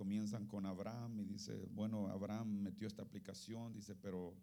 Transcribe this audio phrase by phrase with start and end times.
[0.00, 4.34] comienzan con Abraham y dice, bueno, Abraham metió esta aplicación, dice, pero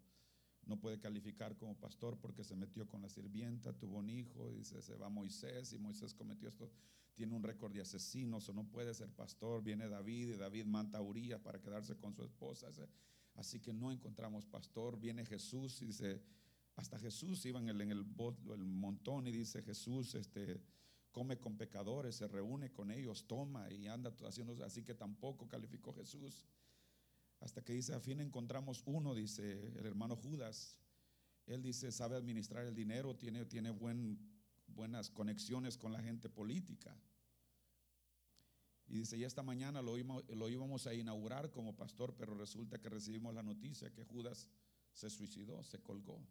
[0.68, 4.84] no puede calificar como pastor porque se metió con la sirvienta, tuvo un hijo, dice,
[4.84, 6.70] se va Moisés y Moisés cometió esto,
[7.16, 11.00] tiene un récord de asesinos o no puede ser pastor, viene David y David manta
[11.00, 12.68] a Urias para quedarse con su esposa,
[13.34, 16.22] así que no encontramos pastor, viene Jesús y dice,
[16.76, 18.06] hasta Jesús iba en el, en el,
[18.54, 20.62] el montón y dice Jesús, este
[21.18, 25.92] come con pecadores, se reúne con ellos, toma y anda haciendo así que tampoco calificó
[25.92, 26.46] Jesús.
[27.40, 30.78] Hasta que dice, a fin encontramos uno, dice el hermano Judas.
[31.48, 34.20] Él dice, sabe administrar el dinero, tiene, tiene buen,
[34.68, 36.96] buenas conexiones con la gente política.
[38.88, 43.34] Y dice, y esta mañana lo íbamos a inaugurar como pastor, pero resulta que recibimos
[43.34, 44.48] la noticia que Judas
[44.94, 46.24] se suicidó, se colgó.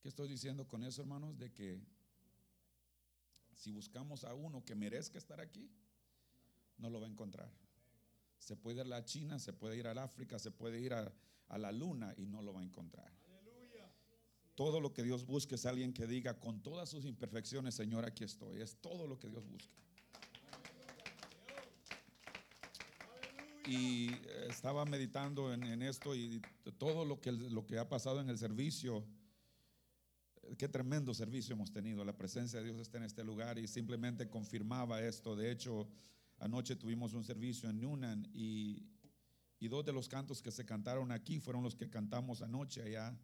[0.00, 1.38] ¿Qué estoy diciendo con eso, hermanos?
[1.38, 1.78] De que
[3.62, 5.70] si buscamos a uno que merezca estar aquí,
[6.78, 7.48] no lo va a encontrar.
[8.40, 11.14] Se puede ir a la China, se puede ir al África, se puede ir a,
[11.56, 13.12] la luna y no lo va a encontrar.
[14.56, 18.24] Todo lo que Dios busca es alguien que diga con todas sus imperfecciones, Señor, aquí
[18.24, 18.60] estoy.
[18.60, 19.76] Es todo lo que Dios busca.
[23.64, 24.10] Y
[24.48, 26.42] estaba meditando en, esto y
[26.78, 29.06] todo lo que, lo que ha pasado en el servicio.
[30.58, 32.04] Qué tremendo servicio hemos tenido.
[32.04, 35.36] La presencia de Dios está en este lugar y simplemente confirmaba esto.
[35.36, 35.88] De hecho,
[36.42, 38.82] Anoche tuvimos un servicio en Newnan y,
[39.60, 43.16] dos de los cantos que se cantaron aquí fueron los que cantamos anoche allá.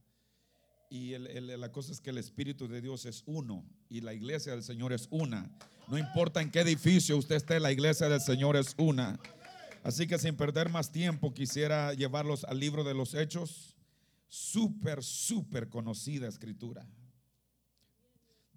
[0.88, 4.62] Y la cosa es que el Espíritu de Dios es uno y la iglesia del
[4.62, 5.50] Señor es una.
[5.88, 9.18] No importa en qué edificio usted esté, la iglesia del Señor es una.
[9.82, 13.74] Así que sin perder más tiempo quisiera llevarlos al libro de los Hechos.
[14.28, 16.86] Súper, súper conocida escritura.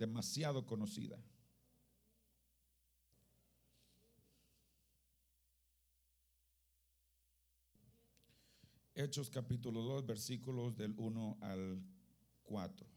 [0.01, 1.23] Demasiado conocida.
[8.95, 11.83] Hechos capítulo 2, versículos del 1 al
[12.41, 12.87] 4.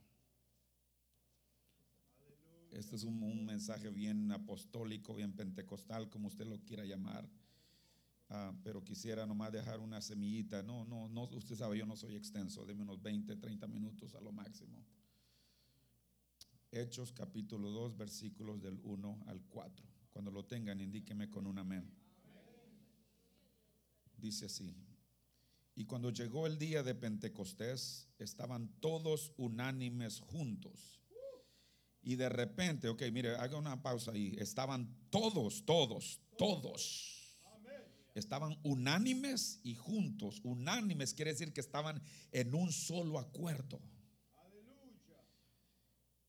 [2.71, 7.28] Este es un, mensaje bien apostólico, bien pentecostal, como usted lo quiera llamar.
[8.31, 10.62] Ah, pero quisiera nomás dejar una semillita.
[10.62, 12.65] No, no, no, usted sabe, yo no soy extenso.
[12.65, 14.83] Deme unos 20, 30 minutos a lo máximo.
[16.75, 19.87] Hechos capítulo 2, versículos del 1 al 4.
[20.11, 21.89] Cuando lo tengan, indíqueme con un amén.
[24.17, 24.75] Dice así.
[25.77, 31.01] Y cuando llegó el día de Pentecostés, estaban todos unánimes juntos.
[32.03, 34.34] Y de repente, ok, mire, haga una pausa ahí.
[34.39, 37.39] Estaban todos, todos, todos.
[38.15, 40.41] Estaban unánimes y juntos.
[40.43, 42.03] Unánimes quiere decir que estaban
[42.33, 43.81] en un solo acuerdo.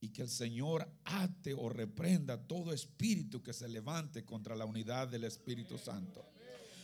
[0.05, 5.07] Y que el Señor ate o reprenda todo espíritu que se levante contra la unidad
[5.07, 6.23] del Espíritu Santo.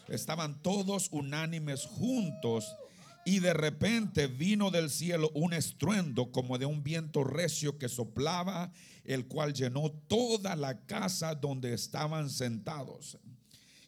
[0.08, 2.76] Estaban todos unánimes juntos
[3.24, 8.72] y de repente vino del cielo un estruendo como de un viento recio que soplaba,
[9.04, 13.20] el cual llenó toda la casa donde estaban sentados.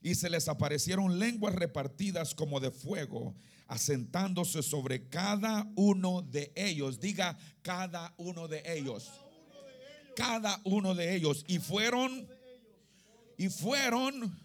[0.03, 3.33] Y se les aparecieron lenguas repartidas como de fuego,
[3.65, 6.99] asentándose sobre cada uno de ellos.
[6.99, 9.22] Diga cada uno de ellos.
[10.15, 11.43] Cada uno de ellos.
[11.47, 12.27] Y fueron,
[13.37, 14.37] y fueron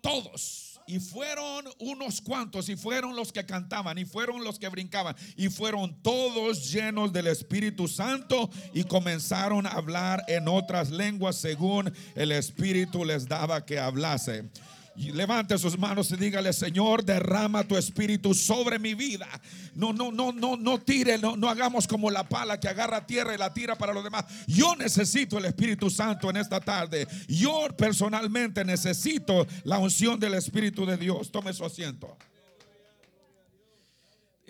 [0.00, 0.80] todos.
[0.88, 5.48] Y fueron unos cuantos, y fueron los que cantaban, y fueron los que brincaban, y
[5.48, 12.30] fueron todos llenos del Espíritu Santo y comenzaron a hablar en otras lenguas según el
[12.30, 14.48] Espíritu les daba que hablase
[14.96, 19.28] levante sus manos y dígale, Señor, derrama tu espíritu sobre mi vida.
[19.74, 23.34] No, no, no, no, no tire, no, no hagamos como la pala que agarra tierra
[23.34, 24.24] y la tira para los demás.
[24.46, 27.06] Yo necesito el Espíritu Santo en esta tarde.
[27.28, 31.30] Yo personalmente necesito la unción del Espíritu de Dios.
[31.30, 32.16] Tome su asiento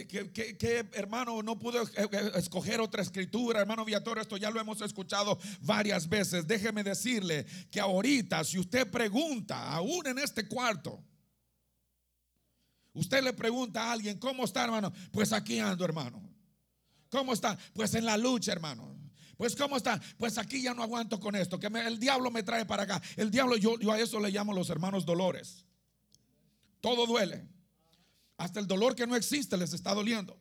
[0.04, 1.82] que, hermano no pudo
[2.34, 6.46] escoger otra escritura, hermano Viator, esto ya lo hemos escuchado varias veces.
[6.46, 11.02] Déjeme decirle que ahorita, si usted pregunta, aún en este cuarto,
[12.92, 14.92] usted le pregunta a alguien, ¿cómo está, hermano?
[15.10, 16.22] Pues aquí ando, hermano.
[17.08, 17.56] ¿Cómo está?
[17.72, 18.94] Pues en la lucha, hermano.
[19.38, 22.64] Pues cómo está, pues aquí ya no aguanto con esto, que el diablo me trae
[22.64, 23.02] para acá.
[23.16, 25.64] El diablo, yo a eso le llamo los hermanos dolores.
[26.80, 27.55] Todo duele.
[28.36, 30.38] Hasta el dolor que no existe les está doliendo.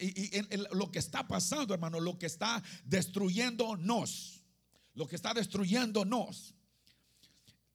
[0.00, 0.30] y,
[0.72, 4.42] lo que está pasando, hermano, lo que está destruyéndonos,
[4.94, 6.54] lo que está destruyéndonos,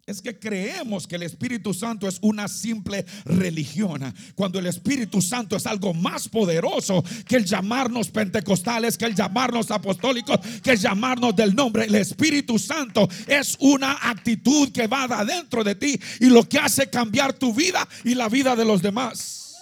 [0.06, 5.56] es que creemos que el Espíritu Santo es una simple religión, cuando el Espíritu Santo
[5.56, 11.34] es algo más poderoso que el llamarnos pentecostales, que el llamarnos apostólicos, que el llamarnos
[11.36, 11.86] del nombre.
[11.86, 16.60] El Espíritu Santo es una actitud que va de adentro de ti y lo que
[16.60, 19.56] hace cambiar tu vida y la vida de los demás.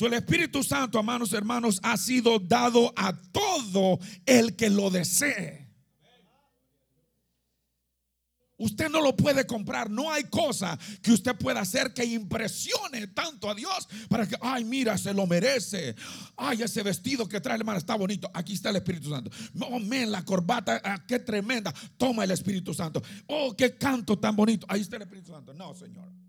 [0.00, 5.67] el Espíritu Santo, hermanos, hermanos, ha sido dado a todo el que lo desee.
[8.58, 9.88] Usted no lo puede comprar.
[9.88, 14.64] No hay cosa que usted pueda hacer que impresione tanto a Dios para que, ay,
[14.64, 15.94] mira, se lo merece.
[16.36, 18.30] Ay, ese vestido que trae el hermano está bonito.
[18.34, 19.30] Aquí está el Espíritu Santo.
[19.60, 21.72] Oh, men, la corbata, ah, qué tremenda.
[21.96, 23.02] Toma el Espíritu Santo.
[23.26, 24.66] Oh, qué canto tan bonito.
[24.68, 25.54] Ahí está el Espíritu Santo.
[25.54, 26.27] No, Señor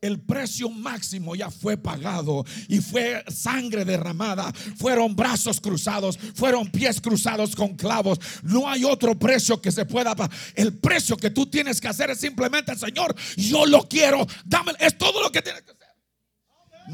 [0.00, 7.00] el precio máximo ya fue pagado y fue sangre derramada, fueron brazos cruzados, fueron pies
[7.00, 8.18] cruzados con clavos.
[8.42, 10.36] No hay otro precio que se pueda pagar.
[10.54, 14.96] El precio que tú tienes que hacer es simplemente, Señor, yo lo quiero, dame, es
[14.96, 15.88] todo lo que tienes que hacer.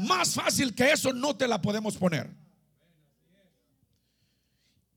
[0.07, 2.44] Más fácil que eso no te la podemos poner.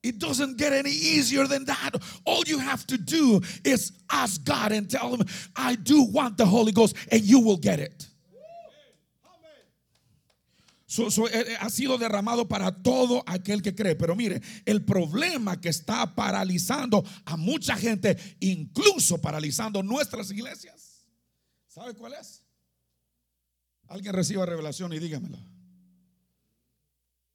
[0.08, 1.90] It doesn't get any easier than that.
[2.24, 6.46] All you have to do is ask God and tell Him, I do want the
[6.46, 8.08] Holy Ghost, and you will get it.
[10.86, 13.94] So, so, eh, eh, ha sido derramado para todo aquel que cree.
[13.94, 21.04] Pero mire, el problema que está paralizando a mucha gente, incluso paralizando nuestras iglesias,
[21.66, 22.42] ¿sabe cuál es?
[23.88, 25.38] Alguien reciba revelación y dígamelo.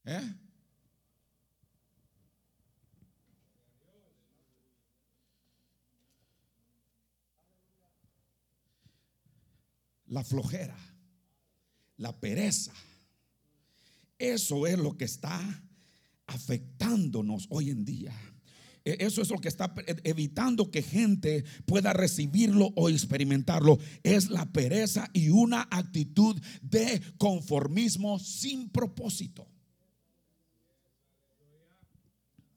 [0.06, 0.34] ¿Eh?
[10.14, 10.78] La flojera,
[11.98, 12.72] la pereza.
[14.20, 15.64] Eso es lo que está
[16.28, 18.14] afectándonos hoy en día.
[18.86, 19.74] E, eso es lo que está
[20.04, 23.80] evitando que gente pueda recibirlo o experimentarlo.
[24.04, 29.48] Es la pereza y una actitud de conformismo sin propósito.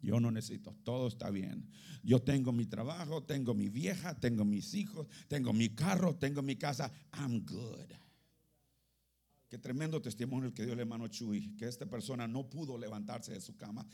[0.06, 1.68] Yo no necesito, todo está bien.
[2.04, 6.54] Yo tengo mi trabajo, tengo mi vieja, tengo mis hijos, tengo mi carro, tengo mi
[6.54, 6.92] casa.
[7.12, 8.05] I'm good.
[9.48, 13.32] Qué tremendo testimonio el que dio el hermano Chuy, que esta persona no pudo levantarse
[13.32, 13.86] de su cama.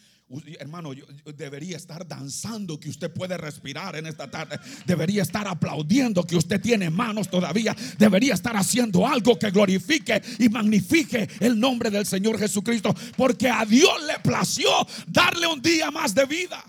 [0.58, 1.04] Hermano, yo,
[1.36, 4.58] debería estar danzando que usted puede respirar en esta tarde.
[4.86, 7.76] Debería estar aplaudiendo que usted tiene manos todavía.
[7.98, 12.94] Debería estar haciendo algo que glorifique y magnifique el nombre del Señor Jesucristo.
[13.14, 14.70] Porque a Dios le plació
[15.06, 16.64] darle un día más de vida.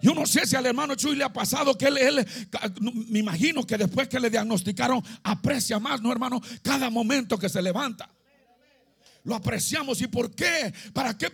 [0.00, 2.26] Yo no sé si al hermano Chuy le ha pasado que él,
[3.08, 6.40] me imagino que después que le diagnosticaron, aprecia más, ¿no, hermano?
[6.62, 8.08] Cada momento que se levanta.
[9.24, 10.00] Lo apreciamos.
[10.00, 10.72] ¿Y por qué?
[10.94, 11.30] ¿Para qué?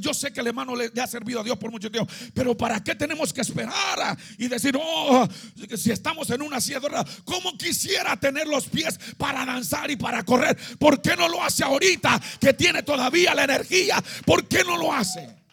[0.00, 2.12] Yo, sé que el hermano le, ha servido a Dios por mucho tiempo.
[2.34, 5.28] Pero ¿para qué tenemos que esperar y decir, oh,
[5.76, 6.80] si estamos en una silla
[7.24, 10.56] ¿cómo quisiera tener los pies para danzar y para correr?
[10.78, 14.02] ¿Por qué no lo hace ahorita que tiene todavía la energía?
[14.24, 15.45] ¿Por qué no lo hace?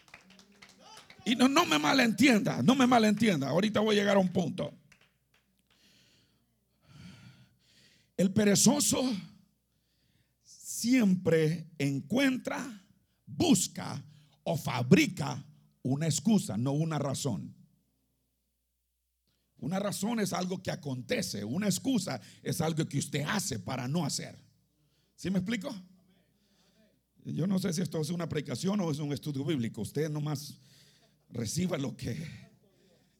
[1.24, 3.48] Y no, no me malentienda, no me malentienda.
[3.48, 4.72] Ahorita voy a llegar a un punto.
[8.16, 9.02] El perezoso
[10.44, 12.82] siempre encuentra,
[13.26, 14.02] busca
[14.44, 15.42] o fabrica
[15.82, 17.54] una excusa, no una razón.
[19.58, 24.04] Una razón es algo que acontece, una excusa es algo que usted hace para no
[24.04, 24.38] hacer.
[25.16, 25.74] ¿Sí me explico?
[27.24, 29.80] Yo no sé si esto es una predicación o es un estudio bíblico.
[29.80, 30.58] Usted nomás
[31.34, 32.16] reciba lo que...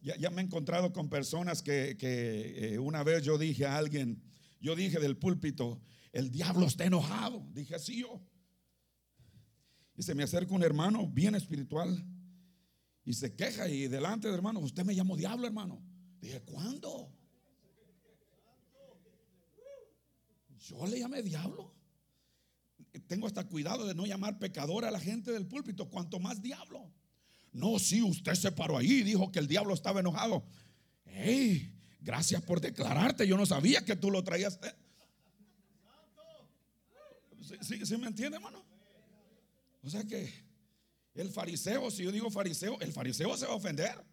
[0.01, 4.23] Ya, me he encontrado con personas que, eh, una vez yo dije a alguien,
[4.61, 5.81] yo dije del púlpito,
[6.13, 7.47] el diablo está enojado.
[7.53, 8.23] Dije así yo.
[9.97, 12.07] Y se me acerca un hermano bien espiritual
[13.03, 15.83] y se queja y delante de hermano, usted me llamó diablo, hermano.
[16.21, 17.11] Dije, ¿cuándo?
[20.59, 21.75] Yo le llamé diablo.
[23.07, 26.93] Tengo hasta cuidado de no llamar pecador a la gente del púlpito, cuanto más diablo.
[27.55, 30.45] No, si usted se paró ahí y dijo que el diablo estaba enojado.
[31.07, 33.29] Hey, gracias por declararte.
[33.29, 34.59] Yo no sabía que tú lo traías.
[34.61, 34.75] Eh.
[37.63, 38.61] ¿Sí, me entiende, hermano?
[39.83, 40.33] O sea que
[41.15, 44.05] el fariseo, si yo digo fariseo, el fariseo se va a ofender.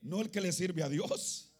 [0.00, 1.50] No el que le sirve a Dios.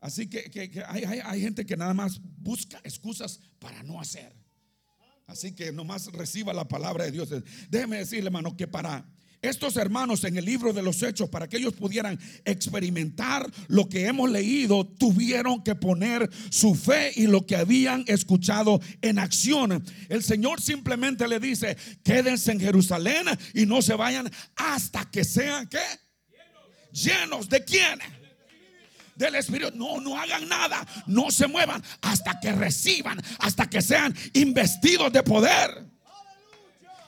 [0.00, 4.32] Así que, hay, hay, gente que nada más busca excusas para no hacer.
[5.26, 7.28] Así que nomás reciba la palabra de Dios.
[7.68, 9.04] Déjeme decirle, hermano, que para
[9.42, 14.06] estos hermanos en el libro de los hechos, para que ellos pudieran experimentar lo que
[14.06, 19.84] hemos leído, tuvieron que poner su fe y lo que habían escuchado en acción.
[20.08, 25.66] El Señor simplemente le dice, quédense en Jerusalén y no se vayan hasta que sean
[25.68, 25.78] que
[26.92, 28.00] Llenos de quién?
[29.14, 29.76] Del Espíritu.
[29.76, 30.86] No, no hagan nada.
[31.06, 35.86] No se muevan hasta que reciban, hasta que sean investidos de poder.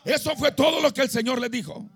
[0.05, 1.89] Eso fue todo lo que el Señor les dijo.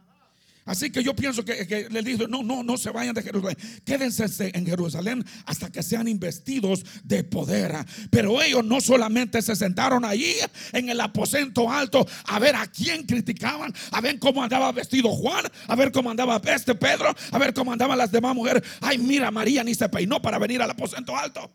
[0.67, 3.57] Así que yo pienso que, que le dijo, no, no, no se vayan de Jerusalén.
[3.85, 7.73] Quédense en Jerusalén hasta que sean investidos de poder.
[8.11, 10.35] Pero ellos no solamente se sentaron ahí
[10.73, 15.45] en el aposento alto a ver a quién criticaban, a ver cómo andaba vestido Juan,
[15.69, 18.63] a ver cómo andaba este Pedro, a ver cómo andaban las demás mujeres.
[18.81, 21.49] Ay, mira, María ni se peinó para venir al aposento alto.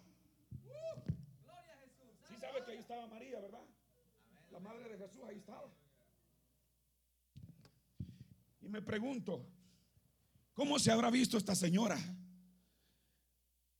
[2.30, 3.60] Sí sabe que ahí estaba María, ¿verdad?
[4.52, 5.64] La madre de Jesús ahí estaba.
[8.62, 9.48] Y pregunto,
[10.54, 11.98] ¿cómo se habrá visto esta señora?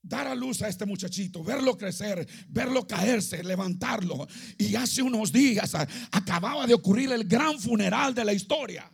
[0.04, 4.28] Dar a luz a este muchachito, verlo crecer, verlo caerse, levantarlo.
[4.58, 5.76] Y hace unos días
[6.12, 8.92] acababa de ocurrir el gran funeral de la historia.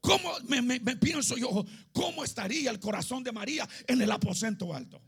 [0.00, 1.64] ¿Cómo me- me pienso yo?
[1.92, 5.00] ¿Cómo estaría el corazón de María en el aposento alto?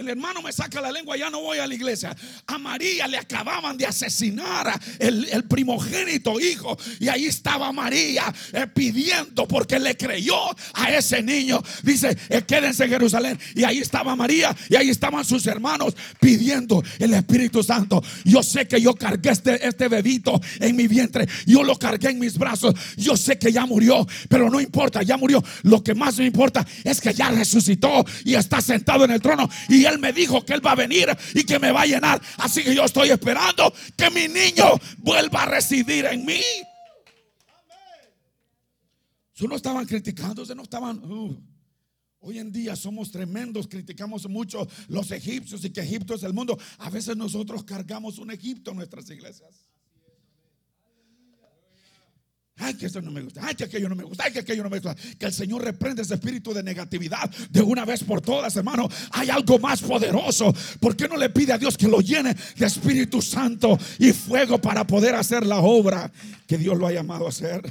[0.00, 2.16] El hermano me saca la lengua, ya no voy a la iglesia.
[2.46, 6.78] A María le acababan de asesinar el, el primogénito hijo.
[6.98, 10.38] Y ahí estaba María eh, pidiendo porque le creyó
[10.72, 11.62] a ese niño.
[11.82, 13.38] Dice, eh, quédense en Jerusalén.
[13.54, 18.02] Y ahí estaba María y ahí estaban sus hermanos pidiendo el Espíritu Santo.
[18.24, 21.28] Yo sé que yo cargué este, este bebito en mi vientre.
[21.44, 22.74] Yo lo cargué en mis brazos.
[22.96, 25.44] Yo sé que ya murió, pero no importa, ya murió.
[25.64, 29.46] Lo que más me importa es que ya resucitó y está sentado en el trono.
[29.68, 32.20] Y él me dijo que él va a venir y que me va a llenar.
[32.38, 34.64] Así que yo estoy esperando que mi niño
[34.98, 36.40] vuelva a residir en mí.
[39.34, 40.98] Eso no estaban criticándose, no estaban.
[41.04, 41.50] uh.
[42.22, 46.58] Hoy en día somos tremendos, criticamos mucho los egipcios y que Egipto es el mundo.
[46.78, 49.69] A veces nosotros cargamos un Egipto en nuestras iglesias.
[52.62, 53.40] Ay, que eso no me gusta.
[53.42, 54.24] Ay, que aquello no me gusta.
[54.24, 54.94] Ay, que aquello no me gusta.
[54.94, 58.86] Que el Señor reprende ese espíritu de negatividad de una vez por todas, hermano.
[59.12, 60.54] Hay algo más poderoso.
[60.78, 64.60] ¿Por qué no le pide a Dios que lo llene de Espíritu Santo y fuego
[64.60, 66.12] para poder hacer la obra
[66.46, 67.62] que Dios lo ha llamado a hacer?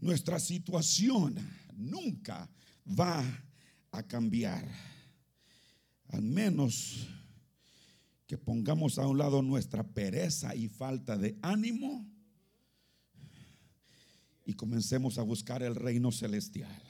[0.00, 1.36] Nuestra situación
[1.76, 2.48] nunca
[2.98, 3.22] va
[3.92, 4.66] a cambiar.
[6.08, 7.06] Al menos
[8.30, 12.08] que pongamos a un lado nuestra pereza y falta de ánimo
[14.46, 16.80] y comencemos a buscar el reino celestial.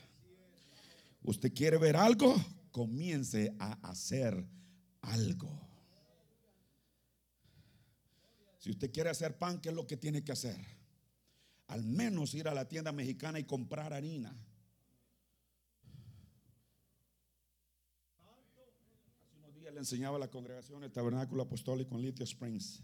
[1.22, 2.36] ¿Usted quiere ver algo?
[2.70, 4.46] Comience a hacer
[5.00, 5.66] algo.
[8.58, 10.62] Si usted quiere hacer pan, ¿qué es lo que tiene que hacer?
[11.68, 14.36] Al menos ir a la tienda mexicana y comprar harina.
[18.28, 22.82] Hace unos días le enseñaba a la congregación el tabernáculo apostólico en Little Springs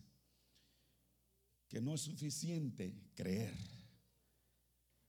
[1.69, 3.55] que no es suficiente creer,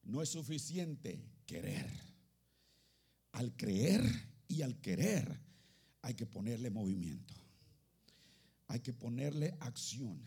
[0.03, 1.88] no es suficiente querer.
[3.34, 4.01] Al creer
[4.48, 5.39] y al querer
[6.01, 7.36] hay que ponerle movimiento,
[8.67, 10.20] hay que ponerle acción.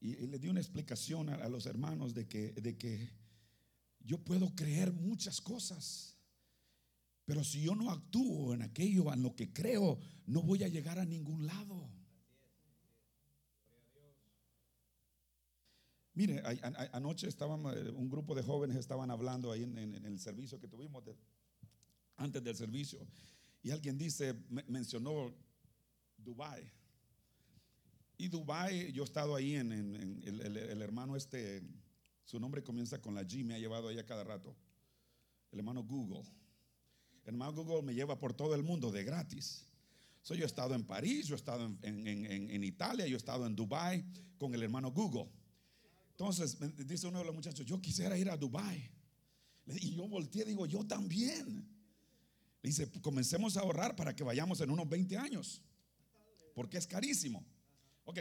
[0.00, 3.10] Y, y le di una explicación a, a los hermanos de que, de que
[4.00, 6.09] yo puedo creer muchas cosas,
[7.30, 10.98] pero si yo no actúo en aquello, en lo que creo, no voy a llegar
[10.98, 11.88] a ningún lado.
[16.14, 20.18] Mire, a- a- anoche estaban, eh, un grupo de jóvenes estaban hablando ahí en, el
[20.18, 21.04] servicio que tuvimos
[22.16, 23.06] antes del servicio.
[23.62, 25.32] Y alguien dice, me- mencionó
[26.16, 26.68] Dubai.
[28.18, 31.62] Y Dubai, yo he estado ahí en, el, el- hermano este,
[32.24, 34.56] su nombre comienza con la G, me ha llevado allá cada rato.
[35.52, 36.24] El hermano Google.
[37.24, 39.64] Hermano Google me lleva por todo el mundo de gratis.
[40.22, 43.14] So, yo he estado en París, yo he estado en, en- en- en- Italia, yo
[43.14, 44.04] he estado en Dubai
[44.38, 45.28] con el hermano Google.
[46.10, 48.90] Entonces dice uno de los muchachos, yo quisiera ir a Dubai.
[49.80, 51.66] Y yo volteé digo, yo también.
[52.62, 55.62] Le dice, comencemos a ahorrar para que vayamos en unos 20 años.
[56.54, 57.42] Porque es carísimo.
[58.04, 58.18] Ok.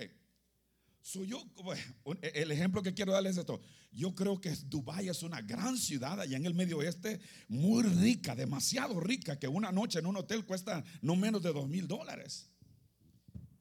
[1.01, 1.81] So yo, bueno,
[2.21, 3.61] el ejemplo que quiero darles es esto.
[3.91, 8.35] Yo creo que Dubái es una gran ciudad allá en el Medio Oeste, muy rica,
[8.35, 12.49] demasiado rica, que una noche en un hotel cuesta no menos de dos mil dólares.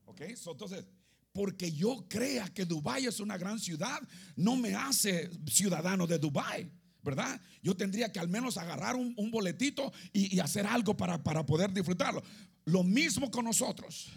[0.04, 0.84] Ok, so, entonces,
[1.32, 4.00] porque yo crea que Dubái es una gran ciudad,
[4.36, 6.70] no me hace ciudadano de Dubái.
[7.00, 7.40] ¿Verdad?
[7.62, 11.46] Yo tendría que al menos agarrar un, un boletito y, y hacer algo para, para
[11.46, 12.22] poder disfrutarlo.
[12.64, 14.08] Lo mismo con nosotros.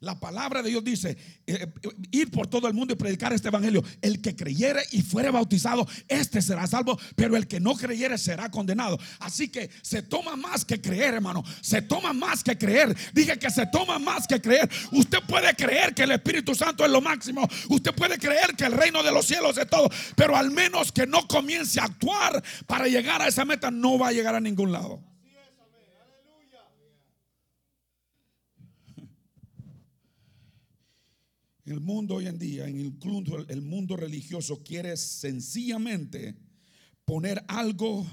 [0.00, 3.48] La palabra de Dios dice, eh, eh, ir por todo el mundo y predicar este
[3.48, 3.82] evangelio.
[4.00, 8.48] El que creyere y fuere bautizado, este será salvo, pero el que no creyere será
[8.50, 8.98] condenado.
[9.18, 11.42] Así que se toma más que creer, hermano.
[11.60, 12.96] Se toma más que creer.
[13.12, 14.70] Dije que se toma más que creer.
[14.92, 17.48] Usted puede creer que el Espíritu Santo es lo máximo.
[17.68, 19.90] Usted puede creer que el reino de los cielos es todo.
[20.14, 24.08] Pero al menos que no comience a actuar para llegar a esa meta, no va
[24.08, 25.07] a llegar a ningún lado.
[31.68, 36.34] El mundo hoy en día, incluso el mundo religioso, quiere sencillamente
[37.04, 38.06] poner algo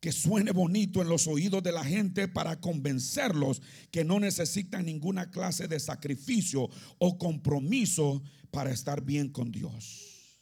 [0.00, 5.28] que suene bonito en los oídos de la gente para convencerlos que no necesitan ninguna
[5.28, 10.38] clase de sacrificio o compromiso para estar bien con Dios.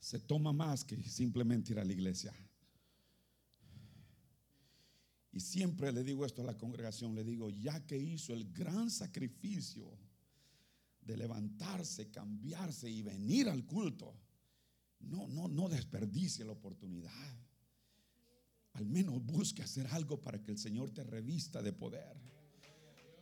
[0.00, 2.34] Se toma más que simplemente ir a la iglesia.
[5.32, 8.90] Y siempre le digo esto a la congregación, le digo, ya que hizo el gran
[8.90, 9.96] sacrificio
[11.02, 14.14] de levantarse, cambiarse y venir al culto,
[15.00, 17.38] no, no, no desperdicie la oportunidad.
[18.72, 22.16] Al menos busque hacer algo para que el Señor te revista de poder.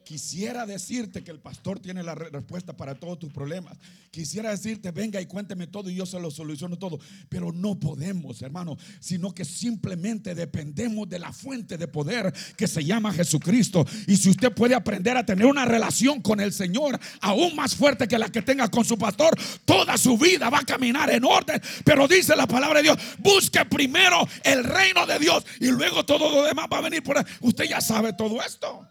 [0.09, 3.77] Quisiera decirte que el pastor tiene la respuesta para todos tus problemas.
[4.11, 6.99] Quisiera decirte, venga y cuénteme todo y yo se lo soluciono todo.
[7.29, 12.83] Pero no podemos, hermano, sino que simplemente dependemos de la fuente de poder que se
[12.83, 13.85] llama Jesucristo.
[14.07, 18.09] Y si usted puede aprender a tener una relación con el Señor aún más fuerte
[18.09, 21.61] que la que tenga con su pastor, toda su vida va a caminar en orden.
[21.85, 26.31] Pero dice la palabra de Dios, busque primero el reino de Dios y luego todo
[26.31, 27.25] lo demás va a venir por ahí.
[27.43, 28.89] Usted ya sabe todo esto.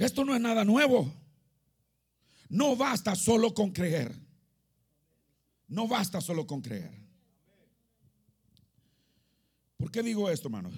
[0.00, 1.12] Esto no es nada nuevo.
[2.48, 4.16] No basta solo con creer.
[5.68, 6.90] No basta solo con creer.
[9.76, 10.70] ¿Por qué digo esto, hermano?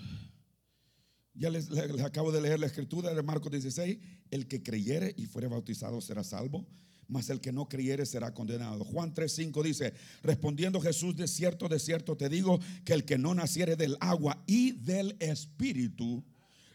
[1.35, 1.71] Ya les,
[2.05, 3.97] acabo de leer la escritura de Marcos 16.
[4.33, 6.67] El que creyere y fuere bautizado será salvo,
[7.07, 8.85] mas el que no creyere será condenado.
[8.85, 13.35] Juan 3:5 dice, respondiendo Jesús, de cierto, de cierto te digo que el que no
[13.37, 16.25] naciere del agua y del espíritu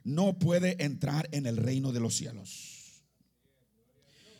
[0.08, 3.04] no puede entrar en el reino de los cielos.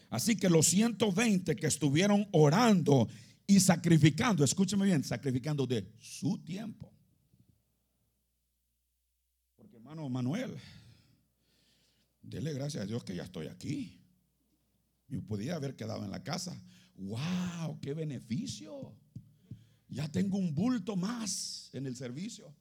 [0.10, 3.10] Así que los 120 que estuvieron orando
[3.46, 6.90] y sacrificando, escúcheme bien, sacrificando de su tiempo.
[9.58, 10.56] Porque hermano Manuel,
[12.22, 14.00] dele gracias a Dios que ya estoy aquí.
[15.10, 16.58] Yo podía haber quedado en la casa.
[16.96, 17.78] ¡Wow!
[17.82, 18.96] ¡Qué beneficio!
[19.90, 22.56] Ya tengo un bulto más en el servicio.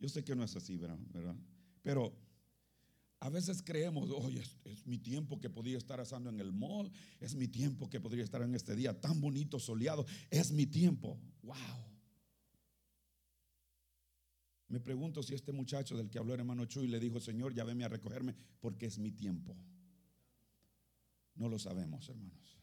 [0.00, 1.36] Yo sé que no es así, ¿verdad?
[1.82, 2.27] Pero
[3.20, 7.34] a veces creemos, oye, es, mi tiempo que podría estar asando en el mall, es
[7.34, 11.18] mi tiempo que podría estar en este día tan bonito, soleado, es mi tiempo.
[11.42, 11.56] Wow.
[14.68, 17.64] Me pregunto si este muchacho del que habló el hermano Chuy le dijo, Señor, ya
[17.64, 19.56] venme a recogerme porque es mi tiempo.
[21.34, 22.58] No lo sabemos, hermanos.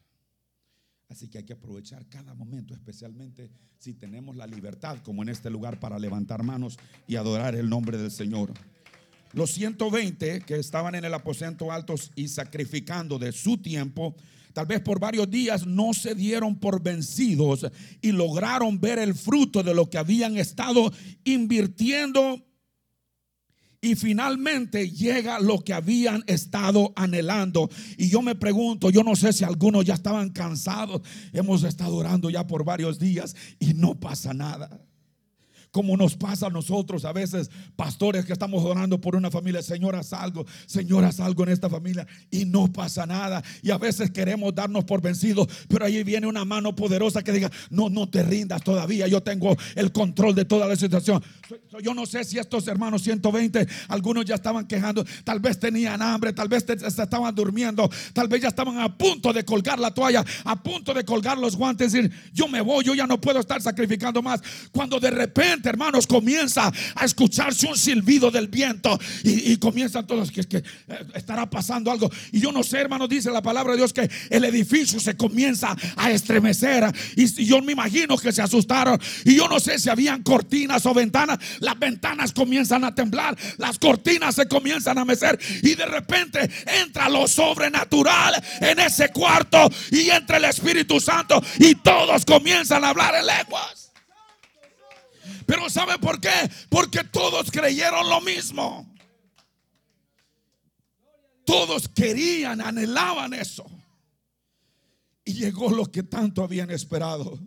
[1.08, 5.50] Así que hay que aprovechar cada momento, especialmente si tenemos la libertad, como en este
[5.50, 8.52] lugar, para levantar manos y adorar el nombre del Señor.
[9.32, 14.14] Los 120 que estaban en el aposento altos y sacrificando de su tiempo,
[14.52, 17.66] tal vez por varios días no se dieron por vencidos
[18.00, 20.92] y lograron ver el fruto de lo que habían estado
[21.24, 22.42] invirtiendo.
[23.82, 27.68] Y finalmente llega lo que habían estado anhelando.
[27.98, 31.02] Y yo me pregunto, yo no sé si algunos ya estaban cansados.
[31.32, 34.85] Hemos estado orando ya por varios días y no pasa nada
[35.76, 39.94] como nos pasa a nosotros a veces, pastores que estamos orando por una familia, Señor,
[39.94, 43.44] haz algo, Señor, algo en esta familia y no pasa nada.
[43.60, 47.50] Y a veces queremos darnos por vencidos, pero ahí viene una mano poderosa que diga,
[47.68, 51.22] no, no te rindas todavía, yo tengo el control de toda la situación.
[51.82, 56.32] Yo no sé si estos hermanos 120, algunos ya estaban quejando, tal vez tenían hambre,
[56.32, 60.24] tal vez se estaban durmiendo, tal vez ya estaban a punto de colgar la toalla,
[60.44, 63.60] a punto de colgar los guantes, decir, yo me voy, yo ya no puedo estar
[63.60, 64.40] sacrificando más.
[64.72, 70.40] Cuando de repente hermanos, comienza a escucharse un silbido del viento y, comienzan todos que,
[70.40, 70.62] eh,
[71.14, 72.10] estará pasando algo.
[72.32, 75.76] Y yo no sé, hermanos, dice la palabra de Dios que el edificio se comienza
[75.96, 76.84] a estremecer.
[77.16, 79.00] Y, yo me imagino que se asustaron.
[79.24, 81.38] Y yo no sé si habían cortinas o ventanas.
[81.60, 85.38] Las ventanas comienzan a temblar, las cortinas se comienzan a mecer.
[85.62, 86.50] Y de repente
[86.82, 92.90] entra lo sobrenatural en ese cuarto y entra el Espíritu Santo y todos comienzan a
[92.90, 93.85] hablar en lenguas.
[95.46, 96.50] Pero ¿sabe por qué?
[96.68, 98.92] Porque todos creyeron lo mismo.
[101.44, 103.64] Todos querían, anhelaban eso.
[105.24, 107.38] Y llegó lo que tanto habían esperado.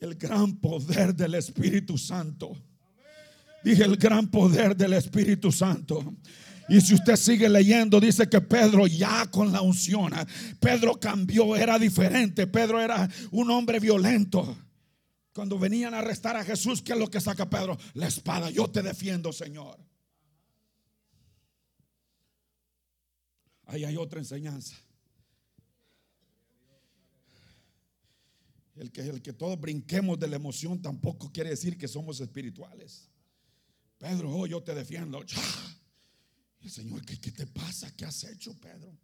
[0.00, 2.56] El gran poder del Espíritu Santo.
[3.62, 6.16] Dije el gran poder del Espíritu Santo.
[6.68, 10.12] Y si usted sigue leyendo, dice que Pedro ya con la unción,
[10.58, 12.48] Pedro cambió, era diferente.
[12.48, 14.56] Pedro era un hombre violento.
[15.32, 17.78] Cuando venían a arrestar a Jesús, ¿qué es lo que saca Pedro?
[17.94, 19.78] La espada, yo te defiendo, Señor.
[23.64, 24.76] Ahí hay otra enseñanza.
[28.74, 33.08] El que, el que todos brinquemos de la emoción tampoco quiere decir que somos espirituales.
[33.98, 35.24] Pedro, oh, yo te defiendo.
[36.60, 37.94] El Señor, ¿qué, ¿qué te pasa?
[37.96, 38.98] ¿Qué has hecho, Pedro?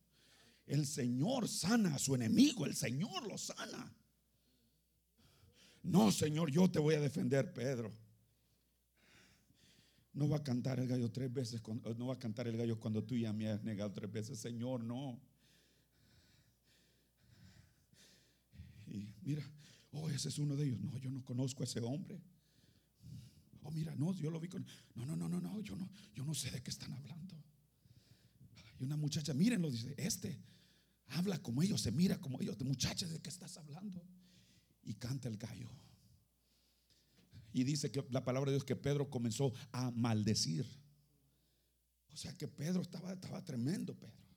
[0.66, 3.94] El Señor sana a su enemigo, el Señor lo sana.
[5.82, 7.92] No, Señor, yo te voy a defender, Pedro.
[10.12, 11.62] No va a cantar el gallo tres veces,
[11.96, 14.82] no va a cantar el gallo cuando tú ya me has negado tres veces, Señor,
[14.82, 15.20] no.
[18.86, 19.42] Y mira,
[19.92, 20.80] oh, ese es uno de ellos.
[20.80, 22.20] No, yo no conozco a ese hombre.
[23.62, 24.66] Oh, mira, no, yo lo vi con.
[24.94, 27.36] No, no, no, no, no, yo no, yo no sé de qué están hablando.
[28.80, 30.40] Y una muchacha, mírenlo, dice, este
[31.08, 32.58] habla como ellos, se mira como ellos.
[32.64, 34.02] Muchacha, ¿de qué estás hablando?
[34.88, 35.68] Y canta el gallo.
[37.52, 40.66] Y dice que la palabra de Dios que Pedro comenzó a maldecir.
[42.10, 44.27] O sea que Pedro estaba, estaba tremendo, Pedro.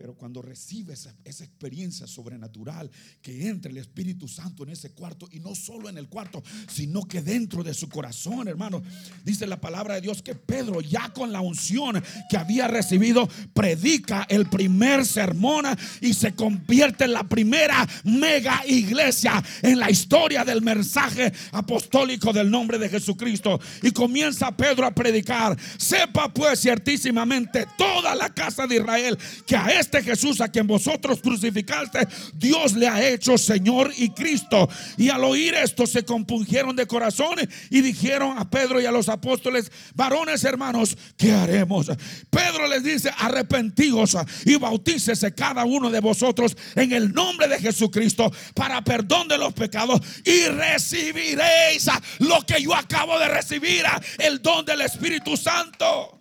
[0.00, 5.40] Pero cuando recibe esa, experiencia sobrenatural, que entre el Espíritu Santo en ese cuarto, y
[5.40, 8.82] no solo en el cuarto, sino que dentro de su corazón, hermano,
[9.26, 14.26] dice la palabra de Dios que Pedro, ya con la unción que había recibido, predica
[14.30, 15.66] el primer sermón
[16.00, 22.50] y se convierte en la primera mega iglesia en la historia del mensaje apostólico del
[22.50, 23.60] nombre de Jesucristo.
[23.82, 29.68] Y comienza Pedro a predicar: Sepa pues ciertísimamente toda la casa de Israel que a
[29.68, 34.68] este este Jesús a quien vosotros crucificaste, Dios le ha hecho Señor y Cristo.
[34.96, 37.36] Y al oír esto se compungieron de corazón
[37.70, 41.90] y dijeron a Pedro y a los apóstoles, varones hermanos, ¿qué haremos?
[42.30, 48.32] Pedro les dice, arrepentíos y bautícese cada uno de vosotros en el nombre de Jesucristo
[48.54, 51.88] para perdón de los pecados y recibiréis
[52.20, 53.84] lo que yo acabo de recibir,
[54.18, 56.19] el don del Espíritu Santo.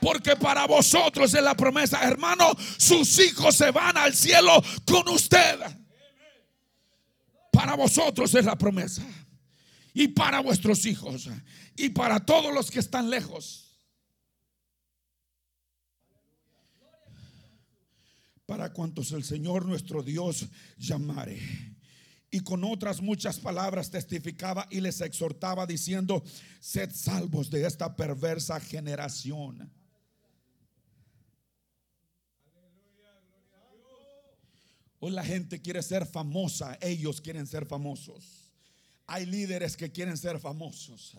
[0.00, 5.58] Porque para vosotros es la promesa, hermano, sus hijos se van al cielo con usted.
[7.52, 9.02] Para vosotros es la promesa.
[9.92, 11.28] Y para vuestros hijos.
[11.76, 13.66] Y para todos los que están lejos.
[18.46, 21.40] Para cuantos el Señor nuestro Dios llamare
[22.30, 26.22] y con otras muchas palabras testificaba y les exhortaba diciendo,
[26.60, 29.70] sed salvos de esta perversa generación.
[35.00, 38.52] Hoy la gente quiere ser famosa, ellos quieren ser famosos.
[39.06, 41.16] Hay líderes que quieren ser famosos.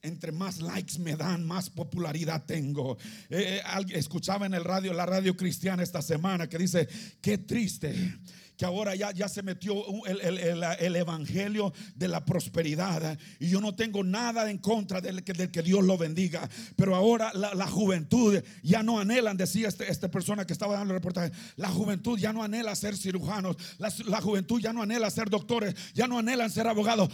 [0.00, 2.96] Entre más likes me dan, más popularidad tengo.
[3.28, 6.88] Eh, eh, escuchaba en el radio, la radio cristiana esta semana, que dice,
[7.20, 8.18] qué triste
[8.56, 9.74] que ahora ya, ya se metió
[10.06, 13.18] el, evangelio de la prosperidad.
[13.40, 16.48] Y yo no tengo nada en contra del que, que Dios lo bendiga.
[16.76, 21.00] Pero ahora la, juventud ya no anhelan, decía este, esta persona que estaba dando el
[21.00, 25.30] reportaje, la juventud ya no anhela ser cirujanos, la, la juventud ya no anhela ser
[25.30, 27.10] doctores, ya no anhelan ser abogados,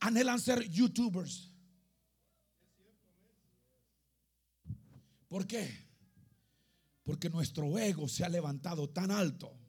[0.00, 1.50] anhelan ser youtubers.
[5.28, 5.70] ¿Por qué?
[7.04, 9.61] Porque nuestro ego se ha levantado tan alto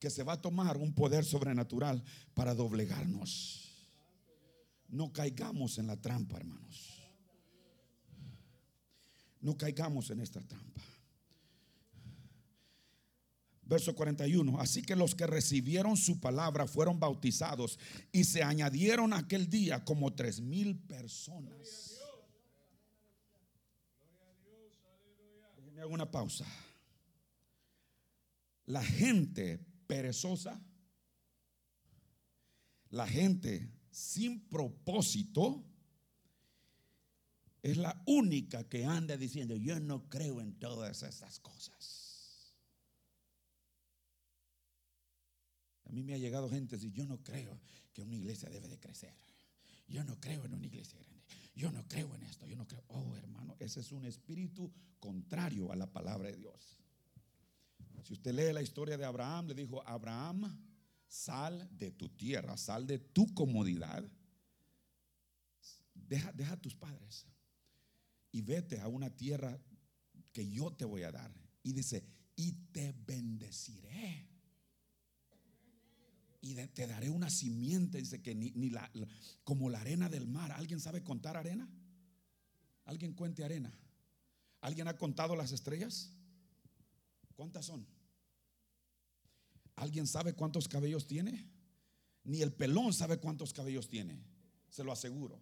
[0.00, 2.02] que se va a tomar un poder sobrenatural
[2.34, 3.68] para doblegarnos.
[4.88, 7.02] No caigamos en la trampa, hermanos.
[9.42, 10.80] No caigamos en esta trampa.
[13.62, 14.58] Verso 41.
[14.58, 17.78] Así que los que recibieron su palabra fueron bautizados
[18.10, 22.00] y se añadieron aquel día como tres mil personas.
[25.56, 26.46] Déjenme hago una pausa.
[28.66, 30.62] La gente perezosa,
[32.90, 35.64] la gente sin propósito,
[37.60, 42.54] es la única que anda diciendo, yo no creo en todas estas cosas.
[45.86, 47.60] A mí me ha llegado gente y yo no creo
[47.92, 49.12] que una iglesia debe de crecer.
[49.88, 51.24] Yo no creo en una iglesia grande.
[51.56, 52.46] Yo no creo en esto.
[52.46, 52.84] Yo no creo.
[52.86, 56.79] Oh, hermano, ese es un espíritu contrario a la palabra de Dios.
[58.04, 60.58] Si usted lee la historia de Abraham, le dijo, Abraham,
[61.06, 64.04] sal de tu tierra, sal de tu comodidad.
[65.94, 67.26] Deja, deja a tus padres
[68.32, 69.58] y vete a una tierra
[70.32, 71.32] que yo te voy a dar.
[71.62, 72.04] Y dice,
[72.36, 74.28] y te bendeciré.
[76.42, 78.90] y te daré una simiente, dice que ni, ni la,
[79.44, 80.52] como la arena del mar.
[80.52, 81.68] ¿Alguien sabe contar arena?
[82.84, 83.70] ¿Alguien cuente arena?
[84.60, 86.14] ¿Alguien ha contado las estrellas?
[87.40, 87.86] ¿Cuántas son?
[89.76, 91.48] ¿Alguien sabe cuántos cabellos tiene?
[92.24, 94.22] Ni el pelón sabe cuántos cabellos tiene,
[94.68, 95.40] se lo aseguro.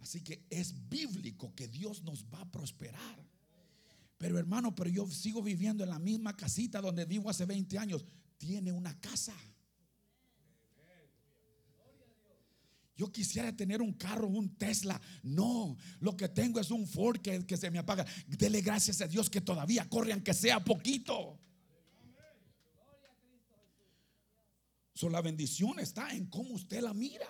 [0.00, 3.24] Así que es bíblico que Dios nos va a prosperar.
[4.18, 8.04] Pero hermano, pero yo sigo viviendo en la misma casita donde vivo hace 20 años.
[8.36, 9.36] Tiene una casa.
[12.96, 15.00] Yo quisiera tener un carro, un Tesla.
[15.22, 18.06] No, lo que tengo es un Ford que, se me apaga.
[18.26, 21.38] Dele gracias a Dios que todavía corre, aunque sea poquito.
[24.94, 27.28] So, la bendición está en cómo usted la mira.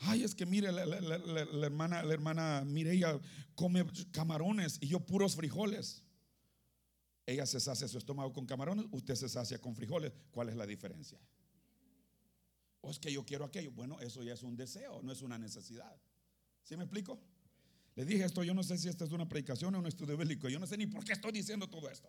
[0.00, 0.82] Ay, es que mire, la,
[1.64, 3.18] hermana, la hermana Mireya
[3.54, 6.02] come camarones y yo puros frijoles.
[7.24, 10.12] Ella se sacia su estómago con camarones, usted se sacia con frijoles.
[10.32, 11.18] ¿Cuál es la diferencia?
[12.82, 13.72] O es que yo quiero aquello.
[13.72, 15.96] Bueno, eso ya es un deseo, no es una necesidad.
[16.62, 17.18] ¿Sí me explico?
[17.94, 20.48] Le dije esto, yo no sé si esta es una predicación o un estudio bíblico.
[20.48, 22.08] Yo no sé ni por qué estoy diciendo todo esto.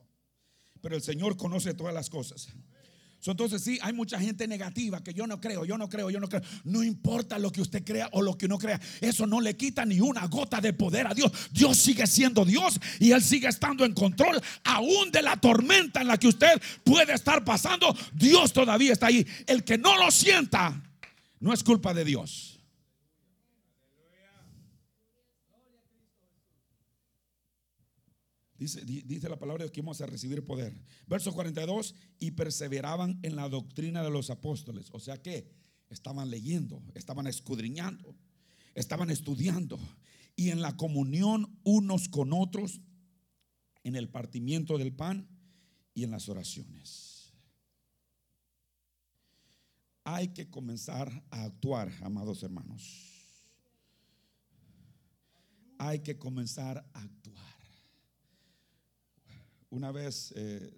[0.82, 2.50] Pero el Señor conoce todas las cosas.
[3.32, 6.28] Entonces sí, hay mucha gente negativa que yo no creo, yo no creo, yo no
[6.28, 6.42] creo.
[6.64, 8.80] No importa lo que usted crea o lo que no crea.
[9.02, 11.32] Eso no le quita ni una gota de poder a Dios.
[11.52, 14.42] Dios sigue siendo Dios y Él sigue estando en control.
[14.64, 19.26] Aún de la tormenta en la que usted puede estar pasando, Dios todavía está ahí.
[19.48, 20.82] El que no lo sienta,
[21.40, 22.53] no es culpa de Dios.
[28.64, 30.74] Dice, la palabra que vamos a recibir poder.
[31.08, 34.88] Verso 42, y perseveraban en la doctrina de los apóstoles.
[34.92, 35.52] O sea que
[35.90, 38.16] estaban leyendo, estaban escudriñando,
[38.74, 39.80] estaban estudiando.
[40.36, 42.80] Y en la comunión unos con otros,
[43.84, 45.28] en el partimiento del pan
[45.94, 47.34] y en las oraciones.
[50.06, 53.10] Hay que comenzar a actuar, amados hermanos.
[55.78, 57.53] Hay que comenzar a actuar.
[59.74, 60.72] Una vez eh,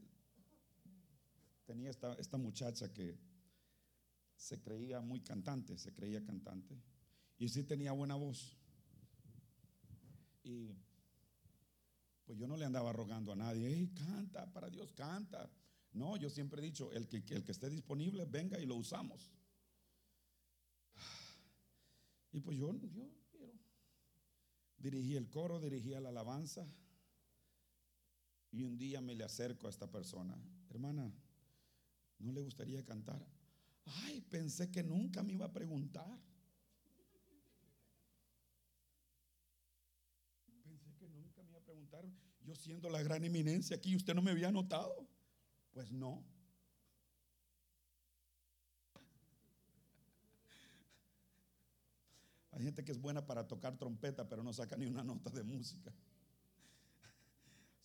[1.66, 3.20] tenía esta, esta muchacha que
[4.38, 6.82] se creía muy cantante, se creía cantante,
[7.38, 8.58] y sí tenía buena voz.
[10.46, 10.78] Y
[12.24, 15.52] pues yo no le andaba rogando a nadie, canta, para Dios, canta.
[15.92, 19.30] No, yo siempre he dicho, el que, el que esté disponible, venga y lo usamos.
[22.32, 23.52] Y pues yo, yo, yo
[24.78, 26.66] dirigí el coro, dirigí la alabanza.
[28.56, 30.34] Y un día me le acerco a esta persona,
[30.70, 31.12] hermana,
[32.20, 33.22] ¿no le gustaría cantar?
[33.84, 36.18] Ay, pensé que nunca me iba a preguntar.
[40.64, 42.06] Pensé que nunca me iba a preguntar,
[42.46, 45.06] yo siendo la gran eminencia aquí, ¿usted no me había notado?
[45.72, 46.24] Pues no.
[52.52, 55.44] Hay gente que es buena para tocar trompeta, pero no saca ni una nota de
[55.44, 55.94] música.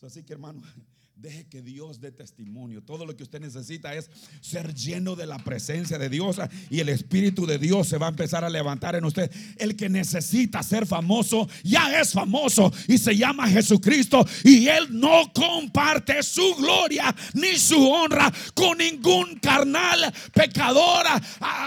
[0.03, 0.63] Así que hermano,
[1.15, 2.83] deje que Dios dé testimonio.
[2.83, 4.09] Todo lo que usted necesita es
[4.41, 6.39] ser lleno de la presencia de Dios
[6.71, 9.31] y el Espíritu de Dios se va a empezar a levantar en usted.
[9.59, 15.31] El que necesita ser famoso ya es famoso y se llama Jesucristo y él no
[15.35, 21.05] comparte su gloria ni su honra con ningún carnal pecador,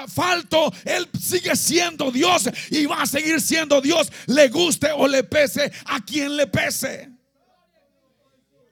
[0.08, 0.74] falto.
[0.86, 5.72] Él sigue siendo Dios y va a seguir siendo Dios, le guste o le pese
[5.86, 7.13] a quien le pese.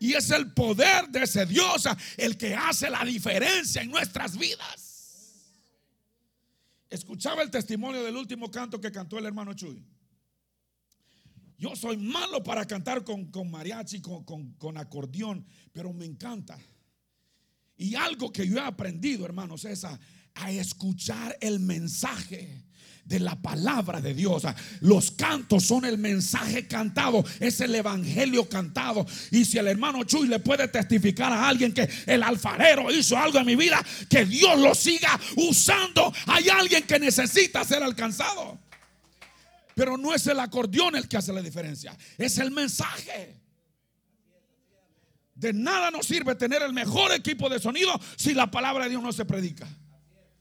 [0.01, 1.87] Y es el poder de ese Dios
[2.17, 5.35] el que hace la diferencia en nuestras vidas.
[6.89, 9.85] Escuchaba el testimonio del último canto que cantó el hermano Chuy.
[11.55, 16.57] Yo soy malo para cantar con, mariachi, con, con acordeón, pero me encanta.
[17.77, 19.99] Y algo que yo he aprendido, hermanos, es a
[20.49, 22.65] escuchar el mensaje
[23.05, 24.43] de la palabra de Dios.
[24.81, 29.05] Los cantos son el mensaje cantado, es el evangelio cantado.
[29.31, 33.39] Y si el hermano Chuy le puede testificar a alguien que el alfarero hizo algo
[33.39, 36.13] en mi vida, que Dios lo siga usando.
[36.27, 38.59] Hay alguien que necesita ser alcanzado.
[39.75, 43.41] Pero no es el acordeón el que hace la diferencia, es el mensaje.
[45.33, 49.01] De nada nos sirve tener el mejor equipo de sonido si la palabra de Dios
[49.01, 49.67] no se predica.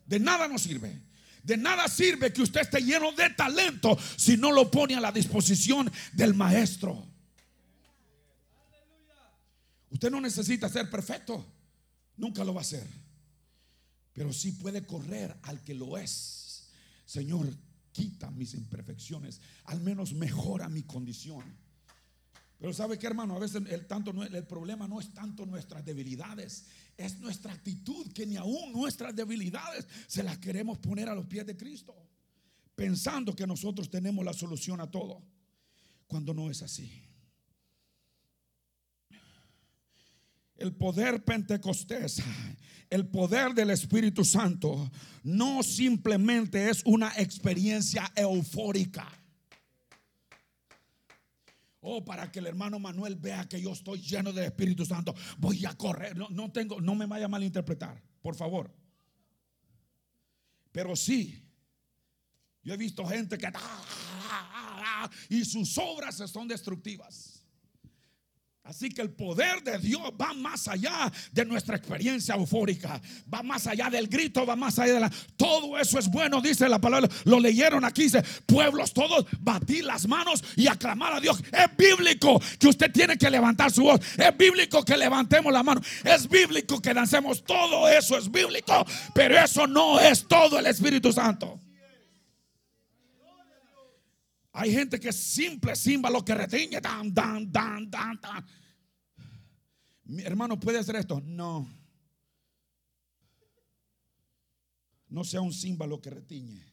[0.04, 1.00] De nada nos sirve.
[1.42, 5.12] De nada sirve que usted esté lleno de talento si no lo pone a la
[5.12, 7.06] disposición del maestro.
[9.90, 11.44] Usted no necesita ser perfecto.
[12.16, 12.86] Nunca lo va a ser.
[14.12, 16.68] Pero sí puede correr al que lo es.
[17.04, 17.46] Señor,
[17.92, 19.40] quita mis imperfecciones.
[19.64, 21.44] Al menos mejora mi condición.
[22.60, 23.36] Pero ¿sabe qué, hermano?
[23.36, 28.26] A veces el, tanto, el problema no es tanto nuestras debilidades, es nuestra actitud, que
[28.26, 31.94] ni aún nuestras debilidades se las queremos poner a los pies de Cristo,
[32.74, 35.22] pensando que nosotros tenemos la solución a todo,
[36.06, 36.90] cuando no es así.
[40.56, 42.22] El poder pentecostés,
[42.90, 44.90] el poder del Espíritu Santo,
[45.22, 49.08] no simplemente es una experiencia eufórica.
[51.80, 55.64] Oh, para que el hermano Manuel vea que yo estoy lleno del Espíritu Santo, voy
[55.64, 56.16] a correr.
[56.16, 58.74] No, no tengo, no me vaya a malinterpretar, por favor.
[60.72, 61.42] Pero sí,
[62.62, 63.50] yo he visto gente que
[65.28, 67.39] y sus obras son destructivas.
[68.64, 73.00] Así que el poder de Dios va más allá de nuestra experiencia eufórica,
[73.32, 75.10] va más allá del grito, va más allá de la...
[75.36, 77.08] Todo eso es bueno, dice la palabra.
[77.24, 81.42] Lo leyeron aquí, dice, pueblos todos, batir las manos y aclamar a Dios.
[81.50, 84.00] Es bíblico que usted tiene que levantar su voz.
[84.16, 85.80] Es bíblico que levantemos la mano.
[86.04, 87.42] Es bíblico que dancemos.
[87.44, 91.59] Todo eso es bíblico, pero eso no es todo el Espíritu Santo.
[94.52, 96.80] Hay gente que es simple símbolo que retiñe.
[96.80, 98.46] Dan, dan, dan, dan, dan.
[100.04, 101.20] Mi hermano, ¿puede hacer esto?
[101.24, 101.68] No.
[105.08, 106.64] No sea un símbolo que retiñe,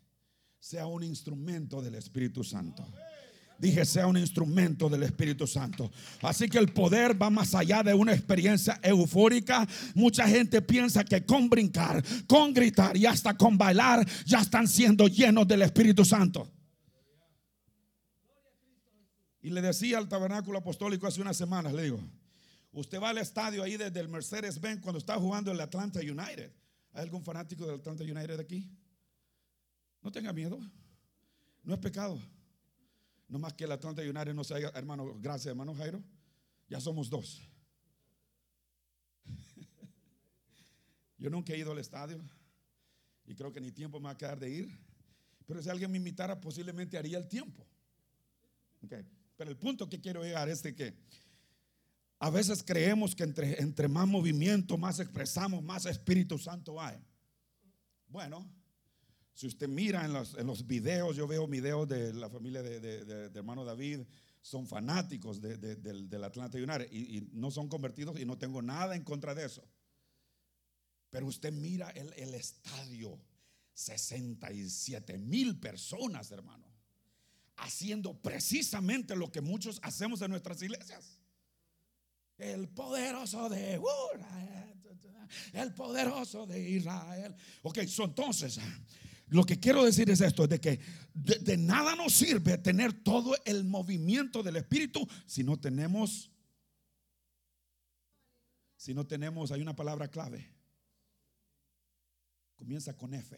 [0.59, 2.85] sea un instrumento del Espíritu Santo.
[3.59, 5.91] Dije, sea un instrumento del Espíritu Santo.
[6.21, 9.67] Así que el poder va más allá de una experiencia eufórica.
[9.95, 15.07] Mucha gente piensa que con brincar, con gritar y hasta con bailar ya están siendo
[15.07, 16.47] llenos del Espíritu Santo.
[19.41, 21.99] Y le decía al tabernáculo apostólico hace unas semanas, le digo,
[22.77, 26.51] Usted va al estadio ahí desde el Mercedes-Benz cuando está jugando el Atlanta United.
[26.93, 28.69] ¿Hay algún fanático del Atlanta United aquí?
[30.03, 30.59] No tenga miedo.
[31.63, 32.21] No es pecado.
[33.27, 36.03] No más que el Atlanta United no sea, hermano, gracias, hermano Jairo.
[36.69, 37.41] Ya somos dos.
[41.17, 42.21] Yo nunca he ido al estadio
[43.25, 44.79] y creo que ni tiempo me va a quedar de ir.
[45.47, 47.65] Pero si alguien me invitara, posiblemente haría el tiempo.
[49.37, 50.93] Pero el punto que quiero llegar es de que
[52.19, 56.97] a veces creemos que entre, entre más movimiento, más expresamos, más Espíritu Santo hay.
[58.07, 58.49] Bueno,
[59.33, 63.29] si usted mira en los, en los videos, yo veo videos de la familia de,
[63.35, 63.99] hermano David,
[64.41, 69.03] son fanáticos del, Atlanta United y, y, no son convertidos y no tengo nada en
[69.03, 69.63] contra de eso.
[71.11, 73.21] Pero usted mira el, el estadio,
[73.73, 76.67] 67 mil personas, hermano,
[77.57, 81.19] haciendo precisamente lo que muchos hacemos en nuestras iglesias.
[82.37, 83.79] El poderoso de
[85.53, 87.35] el poderoso de Israel.
[87.63, 88.59] Ok, entonces,
[89.27, 90.79] lo que quiero decir es esto, de que
[91.13, 96.31] de, nada nos sirve tener todo el movimiento del Espíritu si no tenemos,
[98.77, 100.49] si no tenemos, hay una palabra clave.
[102.55, 103.35] Comienza con F,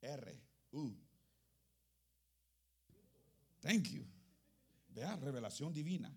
[0.00, 1.09] R, U.
[3.60, 4.04] Thank you.
[4.88, 6.14] Vea, revelación divina.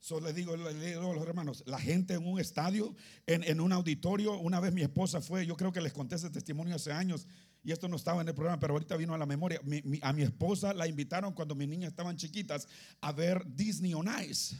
[0.00, 2.94] Solo le digo, le digo a los hermanos, la gente en un estadio,
[3.26, 6.76] en, un auditorio, una vez mi esposa fue, yo creo que les conté ese testimonio
[6.76, 7.26] hace años,
[7.62, 9.60] y esto no estaba en el programa, pero ahorita vino a la memoria.
[10.00, 12.66] a mi esposa la invitaron cuando mis niñas estaban chiquitas
[13.02, 14.58] a ver Disney on Ice.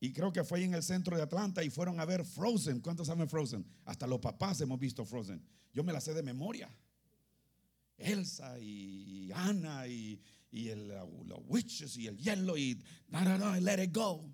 [0.00, 2.80] Y creo que fue en el centro de Atlanta y fueron a ver Frozen.
[2.80, 3.66] ¿Cuántos saben Frozen?
[3.86, 5.42] Hasta los papás hemos visto Frozen.
[5.72, 6.70] Yo me la sé de memoria.
[7.96, 13.82] Elsa y Anna y, el, los witches y el hielo y no, no, no, let
[13.82, 14.32] it go.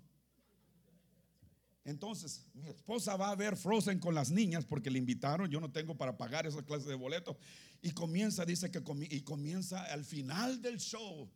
[1.85, 5.71] Entonces, mi esposa va a ver Frozen con las niñas porque le invitaron, yo no
[5.71, 7.37] tengo para pagar esa clase de boletos.
[7.81, 11.31] Y comienza, dice que y comienza al final del show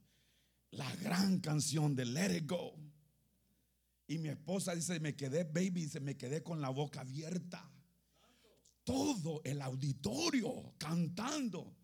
[0.72, 2.76] la gran canción de Let It Go.
[4.08, 7.72] Y mi esposa dice, me quedé, baby, dice, me quedé con la boca abierta.
[8.84, 11.76] Todo el auditorio cantando,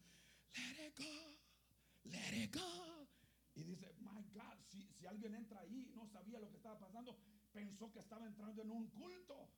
[2.15, 3.08] Let It Go.
[3.56, 7.17] Y dice, my God, si, si alguien entra ahí, no sabía lo que estaba pasando
[7.56, 9.49] pensó que estaba entrando en un culto.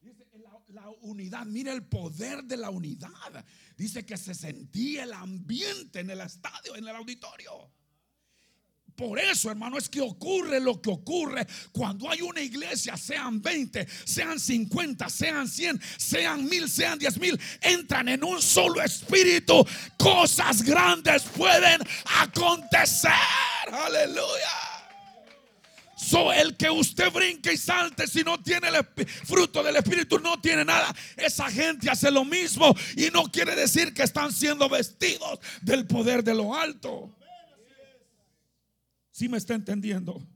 [0.00, 0.26] Dice
[0.68, 3.44] la, unidad, mira el poder de la unidad.
[3.76, 7.70] Dice que se sentía el ambiente en el estadio, en el auditorio.
[9.00, 13.88] Por eso, hermano, es que ocurre lo que ocurre cuando hay una iglesia, sean 20,
[14.04, 19.66] sean 50, sean 100, sean mil, sean 10 mil, entran en un solo espíritu.
[19.96, 21.80] Cosas grandes pueden
[22.20, 23.10] acontecer.
[23.72, 24.70] Aleluya.
[25.96, 28.86] So, el que usted brinque y salte si no tiene el
[29.24, 30.94] fruto del Espíritu no tiene nada.
[31.16, 36.22] Esa gente hace lo mismo y no quiere decir que están siendo vestidos del poder
[36.22, 37.14] de lo alto.
[39.20, 40.26] ¿Sí me está entendiendo?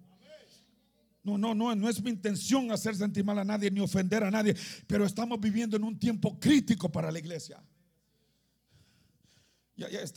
[1.22, 4.30] No, no, no, no es mi intención hacer sentir mal a nadie ni ofender a
[4.30, 4.54] nadie,
[4.86, 7.64] pero estamos viviendo en un tiempo crítico para la iglesia.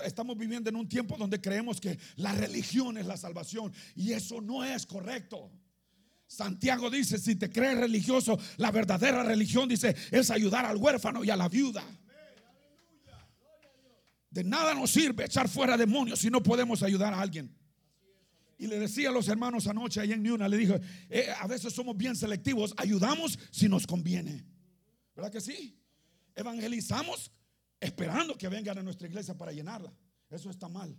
[0.04, 4.42] Estamos viviendo en un tiempo donde creemos que la religión es la salvación y eso
[4.42, 5.50] no es correcto.
[6.28, 11.30] Santiago dice, si te crees religioso, la verdadera religión dice es ayudar al huérfano y
[11.30, 11.86] a la viuda.
[14.30, 17.57] De nada nos sirve echar fuera demonios si no podemos ayudar a alguien.
[18.58, 21.74] Y le decía a los hermanos anoche ahí en Niuna, le dije, eh, a veces
[21.74, 24.46] somos bien selectivos, ayudamos si nos conviene.
[25.16, 25.80] ¿Verdad que sí?
[26.36, 27.32] Evangelizamos
[27.80, 29.94] esperando que vengan a nuestra iglesia para llenarla.
[30.30, 30.98] Eso está mal.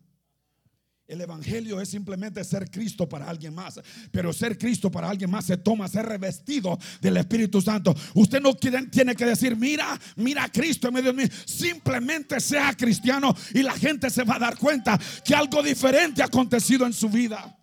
[1.08, 3.80] El Evangelio es simplemente ser Cristo para alguien más.
[4.12, 7.94] Pero ser Cristo para alguien más se toma ser revestido del Espíritu Santo.
[8.14, 11.30] Usted no tiene que decir, mira, mira a Cristo en medio de mí.
[11.46, 16.26] Simplemente sea cristiano y la gente se va a dar cuenta que algo diferente ha
[16.26, 17.54] acontecido en su vida.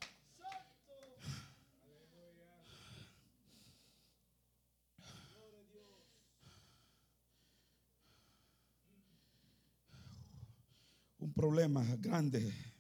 [11.20, 12.75] Un problema grande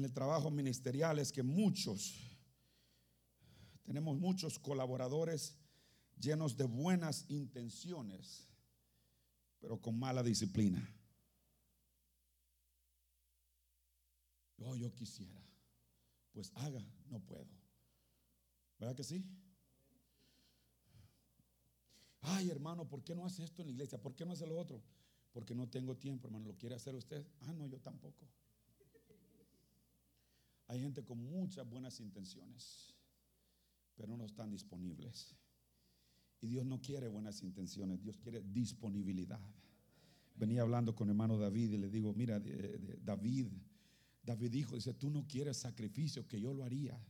[0.00, 2.14] en el trabajo ministerial es que muchos,
[3.84, 5.58] tenemos muchos colaboradores
[6.18, 8.48] llenos de buenas intenciones,
[9.58, 10.82] pero con mala disciplina.
[14.62, 15.40] Oh, yo quisiera.
[16.32, 17.48] Pues haga, no puedo.
[18.78, 19.22] ¿Verdad que sí?
[22.22, 24.00] Ay, hermano, ¿por qué no hace esto en la iglesia?
[24.00, 24.82] ¿Por qué no hace lo otro?
[25.32, 26.46] Porque no tengo tiempo, hermano.
[26.46, 27.26] ¿Lo quiere hacer usted?
[27.40, 28.26] Ah, no, yo tampoco.
[30.70, 32.94] Hay gente con muchas buenas intenciones,
[33.96, 35.34] pero no están disponibles.
[36.40, 39.40] Y Dios no quiere buenas intenciones, Dios quiere disponibilidad.
[40.36, 43.48] Venía hablando con hermano David y le digo, mira, David,
[44.22, 47.04] David dijo, dice, tú no quieres sacrificio, que yo lo haría.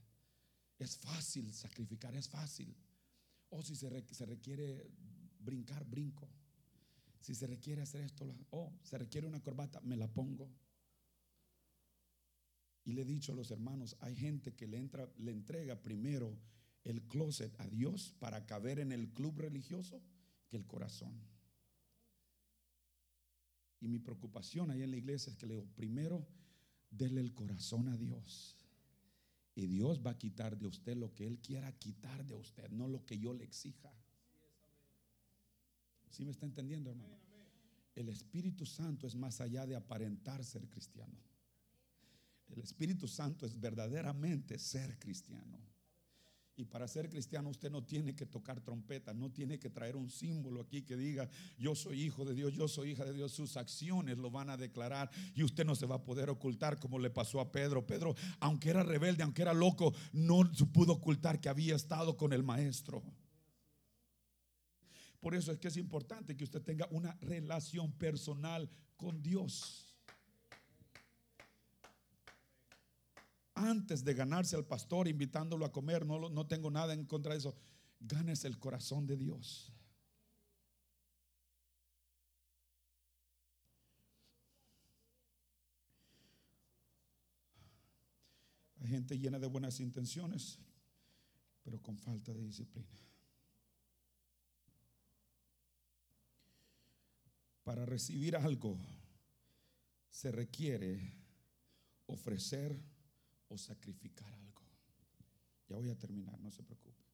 [0.79, 2.75] Es fácil sacrificar, es fácil.
[3.51, 3.91] O si se,
[4.25, 4.91] requiere
[5.39, 6.31] brincar, brinco.
[7.21, 10.51] Si se requiere hacer esto, o se requiere una corbata, me la pongo.
[12.91, 16.37] Y le he dicho a los hermanos, hay gente que le, entra, le entrega primero
[16.83, 20.03] el closet a Dios para caber en el club religioso
[20.49, 21.15] que el corazón.
[23.81, 26.27] Y mi preocupación ahí en la iglesia es que le digo, primero,
[26.91, 28.57] déle el corazón a Dios.
[29.55, 32.89] Y Dios va a quitar de usted lo que Él quiera quitar de usted, no
[32.89, 33.95] lo que yo le exija.
[36.09, 37.17] ¿Sí me está entendiendo, hermano?
[37.95, 41.30] El Espíritu Santo es más allá de aparentar ser cristiano.
[42.51, 45.59] El Espíritu Santo es verdaderamente ser cristiano.
[46.61, 50.11] Y para ser cristiano usted no tiene que tocar trompeta, no tiene que traer un
[50.11, 51.27] símbolo aquí que diga,
[51.57, 53.33] yo soy hijo de Dios, yo soy hija de Dios.
[53.33, 56.99] Sus acciones lo van a declarar y usted no se va a poder ocultar como
[56.99, 57.87] le pasó a Pedro.
[57.87, 62.43] Pedro, aunque era rebelde, aunque era loco, no pudo ocultar que había estado con el
[62.43, 63.03] maestro.
[65.19, 69.90] Por eso es que es importante que usted tenga una relación personal con Dios.
[73.69, 77.57] Antes de ganarse al pastor invitándolo a comer, no, tengo nada en contra de eso.
[78.01, 79.73] Ganes el corazón de Dios.
[88.81, 90.59] Hay gente llena de buenas intenciones,
[91.63, 92.89] pero con falta de disciplina.
[97.63, 98.79] Para recibir algo
[100.11, 101.13] se requiere
[102.07, 102.90] ofrecer
[103.51, 104.63] o sacrificar algo.
[105.69, 107.05] Ya voy a terminar, no se preocupe.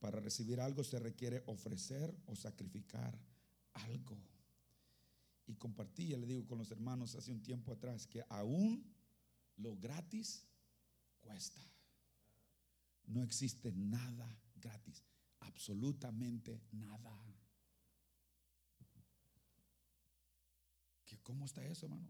[0.00, 3.18] Para recibir algo se requiere ofrecer o sacrificar
[3.74, 4.16] algo.
[5.46, 8.84] Y compartí, ya le digo con los hermanos hace un tiempo atrás, que aún
[9.56, 10.46] lo gratis
[11.20, 11.62] cuesta.
[13.06, 15.04] No existe nada gratis,
[15.40, 17.20] absolutamente nada.
[21.24, 22.06] ¿Cómo está eso, hermano?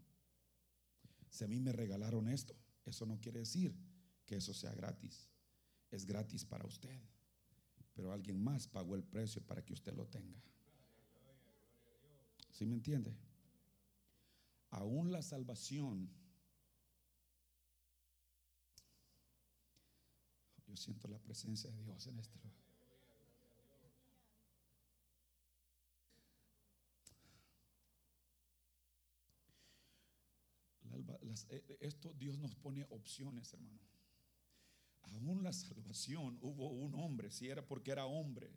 [1.29, 2.53] Si a mí me regalaron esto,
[2.85, 3.75] eso no quiere decir
[4.25, 5.27] que eso sea gratis.
[5.91, 6.99] Es gratis para usted.
[7.93, 10.41] Pero alguien más pagó el precio para que usted lo tenga.
[12.51, 13.15] ¿Sí me entiende?
[14.71, 16.09] Aún la salvación.
[20.67, 22.64] Yo siento la presencia de Dios en este lugar.
[31.49, 33.79] Eh, esto Dios nos pone opciones, hermano.
[35.01, 38.51] Aún la salvación hubo un hombre, si era porque era hombre.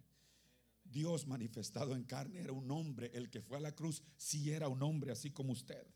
[0.85, 3.11] Dios manifestado en carne era un hombre.
[3.13, 5.87] El que fue a la cruz, si era un hombre, así como usted.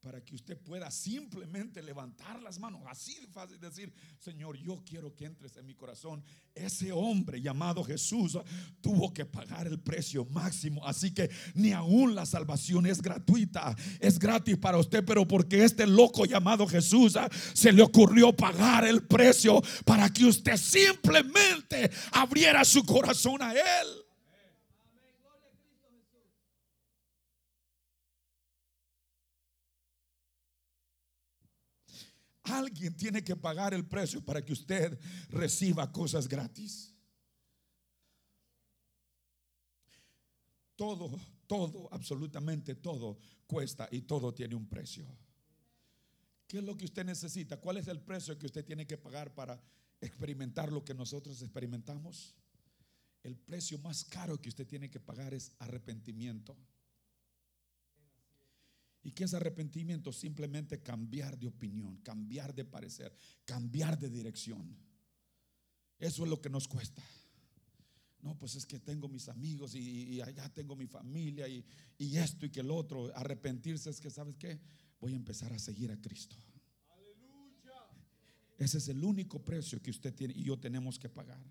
[0.00, 5.14] Para que usted pueda simplemente levantar las manos, así de fácil decir, Señor, yo quiero
[5.14, 6.24] que entres en mi corazón.
[6.54, 8.38] Ese hombre llamado Jesús
[8.80, 14.18] tuvo que pagar el precio máximo, así que ni aún la salvación es gratuita, es
[14.18, 19.02] gratis para usted, pero porque este loco llamado Jesús ah, se le ocurrió pagar el
[19.06, 24.09] precio para que usted simplemente abriera su corazón a Él.
[32.50, 34.98] Alguien tiene que pagar el precio para que usted
[35.28, 36.94] reciba cosas gratis.
[40.76, 45.06] Todo, todo, absolutamente todo cuesta y todo tiene un precio.
[46.46, 47.58] ¿Qué es lo que usted necesita?
[47.58, 49.62] ¿Cuál es el precio que usted tiene que pagar para
[50.00, 52.34] experimentar lo que nosotros experimentamos?
[53.22, 56.56] El precio más caro que usted tiene que pagar es arrepentimiento.
[59.02, 60.12] ¿Y qué es arrepentimiento?
[60.12, 64.76] Simplemente cambiar de opinión, cambiar de parecer, cambiar de dirección.
[65.98, 67.02] Eso es lo que nos cuesta.
[68.22, 71.64] No, pues es que tengo mis amigos y, allá tengo mi familia y,
[71.96, 73.10] y, esto y que el otro.
[73.16, 74.60] Arrepentirse es que, ¿sabes qué?
[75.00, 76.36] Voy a empezar a seguir a Cristo.
[78.58, 81.42] Ese es el único precio que usted tiene y yo tenemos que pagar.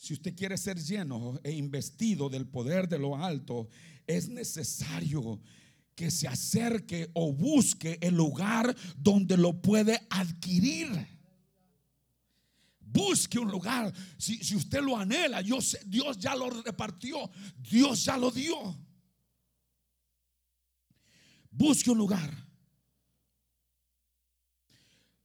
[0.00, 3.68] Si usted quiere ser lleno e investido del poder de lo alto,
[4.06, 5.42] es necesario
[5.94, 10.88] que se acerque o busque el lugar donde lo puede adquirir.
[12.80, 13.92] Busque un lugar.
[14.16, 17.30] Si, usted lo anhela, Dios, Dios ya lo repartió.
[17.58, 18.56] Dios ya lo dio.
[21.50, 22.49] Busque un lugar.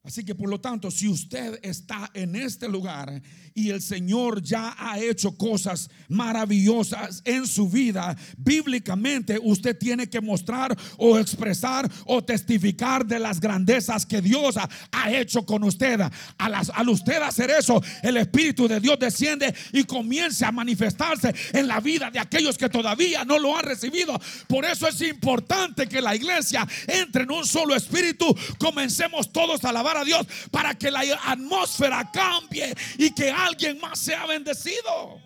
[0.06, 3.22] Así que por lo tanto, si usted está en este lugar
[3.56, 10.22] y el Señor ya ha hecho cosas maravillosas en su vida, bíblicamente usted tiene que
[10.22, 14.70] mostrar o expresar o testificar de las grandezas que Dios ha,
[15.12, 16.02] hecho con usted.
[16.38, 21.80] Al, usted hacer eso, el Espíritu de Dios desciende y comienza a manifestarse en la
[21.80, 24.20] vida de aquellos que todavía no lo han recibido.
[24.48, 28.36] Por eso es importante que la iglesia entre en un solo espíritu.
[28.58, 34.00] Comencemos todos a alabar a Dios para que la atmósfera cambie y que alguien más
[34.00, 35.22] sea bendecido.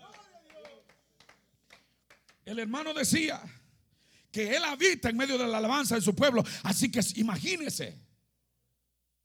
[2.46, 3.42] El hermano decía
[4.32, 6.44] que él habita en medio de la alabanza de su pueblo.
[6.64, 8.10] Así que imagínese.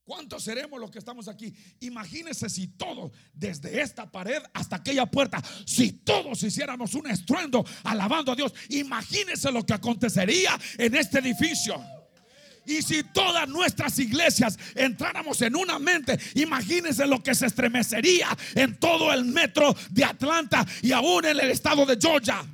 [0.04, 1.54] ¿Cuántos seremos los que estamos aquí?
[1.80, 8.30] Imagínese si todos, desde esta pared hasta aquella puerta, si todos hiciéramos un estruendo alabando
[8.30, 11.82] a Dios, imagínese lo que acontecería en este edificio.
[12.66, 18.78] Y si todas nuestras iglesias entráramos en una mente, imagínense lo que se estremecería en
[18.78, 22.44] todo el metro de Atlanta y aún en el estado de Georgia.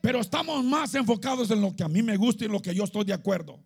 [0.00, 2.74] Pero estamos más enfocados en lo que a mí me gusta y en lo que
[2.74, 3.62] yo estoy de acuerdo.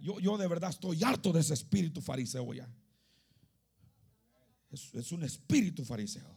[0.00, 2.68] Yo, yo de verdad estoy harto de ese espíritu fariseo ya.
[4.70, 6.33] es un espíritu fariseo.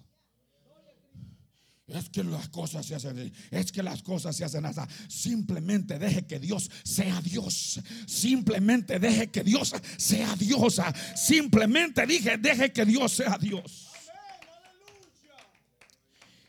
[1.88, 4.81] Es que las cosas se hacen, es que las cosas se hacen así.
[5.07, 7.79] Simplemente deje que Dios sea Dios.
[8.05, 10.81] Simplemente deje que Dios sea Dios.
[11.15, 13.86] Simplemente dije, deje que Dios sea Dios.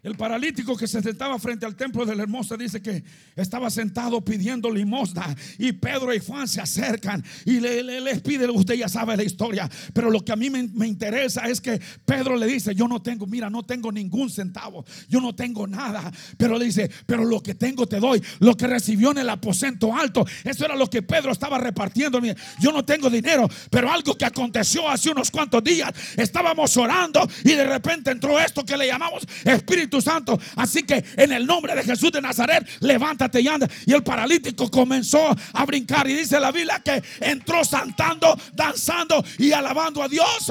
[0.01, 3.03] El paralítico que se sentaba frente al templo de la hermosa dice que
[3.35, 8.75] estaba sentado pidiendo limosna y Pedro y Juan se acercan y le, les pide, usted
[8.75, 12.37] ya sabe la historia, pero lo que a mí me, me, interesa es que Pedro
[12.37, 16.57] le dice, yo no tengo, mira, no tengo ningún centavo, yo no tengo nada, pero
[16.57, 20.25] le dice, pero lo que tengo te doy, lo que recibió en el aposento alto,
[20.45, 22.21] eso era lo que Pedro estaba repartiendo,
[22.61, 27.55] yo no tengo dinero, pero algo que aconteció hace unos cuantos días, estábamos orando y
[27.55, 30.39] de repente entró esto que le llamamos Espíritu Santo.
[30.57, 33.69] Así que en el nombre de Jesús de Nazaret, levántate y anda.
[33.87, 36.09] Y el paralítico comenzó a brincar.
[36.09, 40.51] Y dice la Biblia que entró saltando, danzando y alabando a Dios.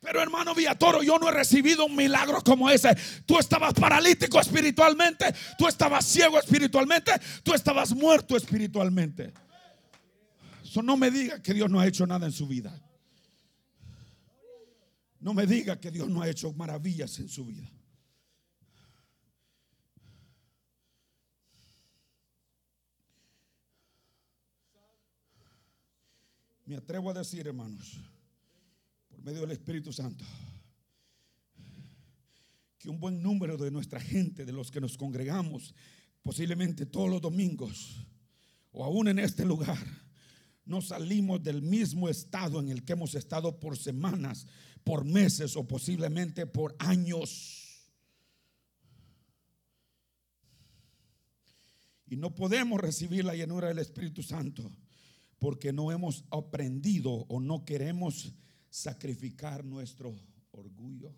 [0.00, 2.96] Pero hermano Villatoro, yo no he recibido un milagro como ese.
[3.24, 7.12] Tú estabas paralítico espiritualmente, tú estabas ciego espiritualmente,
[7.44, 9.32] tú estabas muerto espiritualmente.
[10.64, 12.76] Eso no me diga que Dios no ha hecho nada en su vida.
[15.22, 17.70] No me diga que Dios no ha hecho maravillas en su vida.
[26.66, 28.00] Me atrevo a decir, hermanos,
[29.08, 30.24] por medio del Espíritu Santo,
[32.78, 35.72] que un buen número de nuestra gente, de los que nos congregamos,
[36.24, 38.08] posiblemente todos los domingos,
[38.72, 39.78] o aún en este lugar,
[40.64, 44.46] no salimos del mismo estado en el que hemos estado por semanas,
[44.84, 47.62] por meses o posiblemente por años.
[52.06, 54.70] Y no podemos recibir la llenura del Espíritu Santo
[55.38, 58.32] porque no hemos aprendido o no queremos
[58.70, 60.14] sacrificar nuestro
[60.52, 61.14] orgullo.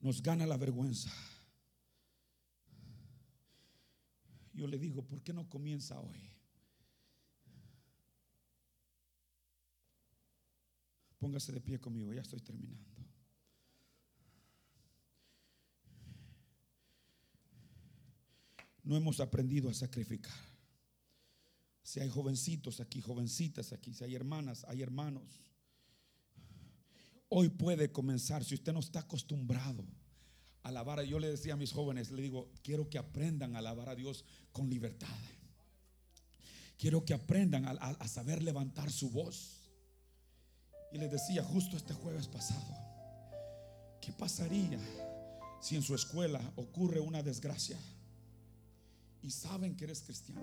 [0.00, 1.10] Nos gana la vergüenza.
[4.52, 6.35] Yo le digo, ¿por qué no comienza hoy?
[11.18, 12.84] Póngase de pie conmigo, ya estoy terminando.
[18.82, 20.32] No hemos aprendido a sacrificar.
[21.82, 25.40] Si hay jovencitos aquí, jovencitas aquí, si hay hermanas, hay hermanos.
[27.28, 29.84] Hoy puede comenzar, si usted no está acostumbrado
[30.62, 33.88] a alabar, yo le decía a mis jóvenes, le digo, quiero que aprendan a alabar
[33.88, 35.16] a Dios con libertad.
[36.76, 39.55] Quiero que aprendan a, a saber levantar su voz.
[40.92, 42.74] Y les decía justo este jueves pasado,
[44.00, 44.78] ¿qué pasaría
[45.60, 47.76] si en su escuela ocurre una desgracia
[49.22, 50.40] y saben que eres cristiano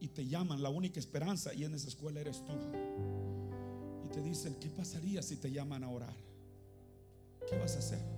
[0.00, 2.52] y te llaman la única esperanza y en esa escuela eres tú?
[4.04, 6.14] Y te dicen, ¿qué pasaría si te llaman a orar?
[7.48, 8.15] ¿Qué vas a hacer?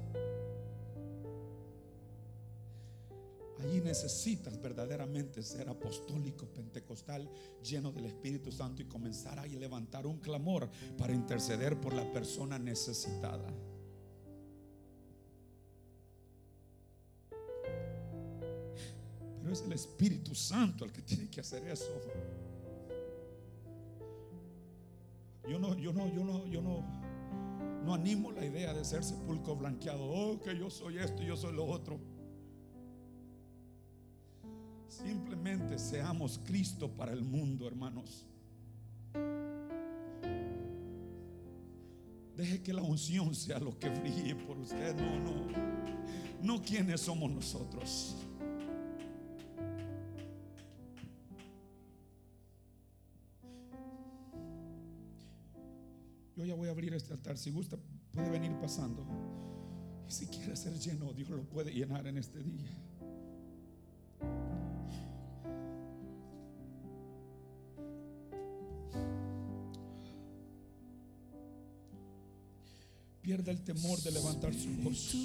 [3.61, 7.29] Allí necesitas verdaderamente ser apostólico, pentecostal,
[7.63, 12.59] lleno del Espíritu Santo y comenzar a levantar un clamor para interceder por la persona
[12.59, 13.53] necesitada.
[19.41, 22.01] Pero es el Espíritu Santo el que tiene que hacer eso.
[25.49, 26.85] Yo no, yo no, yo no, yo no,
[27.85, 30.05] no animo la idea de ser sepulcro blanqueado.
[30.05, 31.99] Oh, que yo soy esto y yo soy lo otro.
[35.79, 38.27] Seamos Cristo para el mundo, hermanos.
[42.37, 44.97] Deje que la unción sea lo que brille por usted.
[44.97, 45.47] No, no.
[46.43, 48.17] No quienes somos nosotros.
[56.37, 57.39] Yo ya voy a abrir este altar.
[57.39, 57.79] Si gusta,
[58.13, 59.07] puede venir pasando.
[60.09, 62.88] Y si quiere ser lleno, Dios lo puede llenar en este día.
[73.49, 75.17] Pierda el temor de levantar su voz.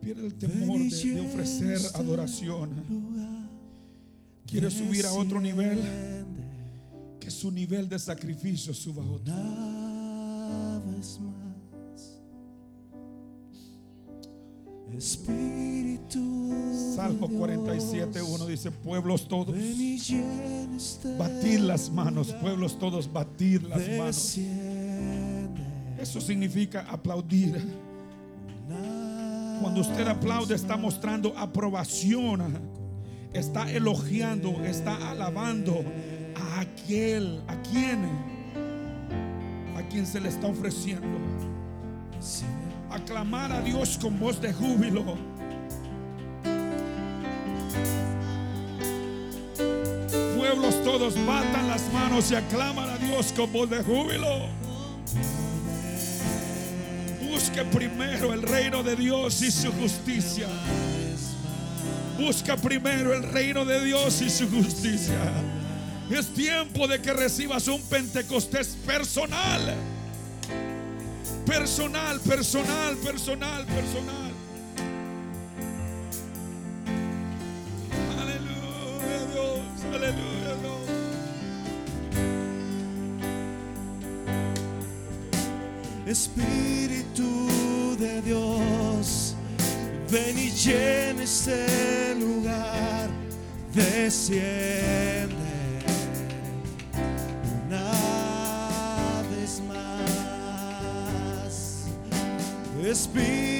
[0.00, 2.70] Pierde el temor de, ofrecer adoración.
[4.46, 5.80] Quiere subir a otro nivel.
[7.18, 9.34] Que su nivel de sacrificio suba a otro.
[16.94, 19.56] Salmo 47, 1 dice, pueblos todos,
[21.18, 24.38] batir las manos, pueblos todos, batir las manos.
[26.02, 27.62] Eso significa aplaudir.
[29.60, 32.58] Cuando usted aplaude está mostrando aprobación,
[33.32, 35.84] está elogiando, está alabando
[36.34, 38.04] a aquel, a quien,
[39.76, 41.06] a quien se le está ofreciendo.
[42.90, 45.16] Aclamar a Dios con voz de júbilo.
[50.36, 54.48] Pueblos todos batan las manos y aclaman a Dios con voz de júbilo.
[57.32, 60.46] Busque primero el reino de Dios y su justicia.
[62.18, 65.16] Busca primero el reino de Dios y su justicia.
[66.10, 69.74] Es tiempo de que recibas un Pentecostés personal.
[71.46, 74.32] Personal, personal, personal, personal.
[78.20, 79.60] Aleluya Dios,
[79.90, 80.82] aleluya Dios.
[86.06, 87.01] Espíritu
[88.24, 89.34] Dios,
[90.10, 93.10] ven y llena este lugar,
[93.74, 95.32] desciende
[97.66, 99.92] una vez más.
[102.84, 103.51] Espíritu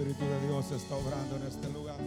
[0.00, 2.00] Espíritu de Dios está obrando en este lugar.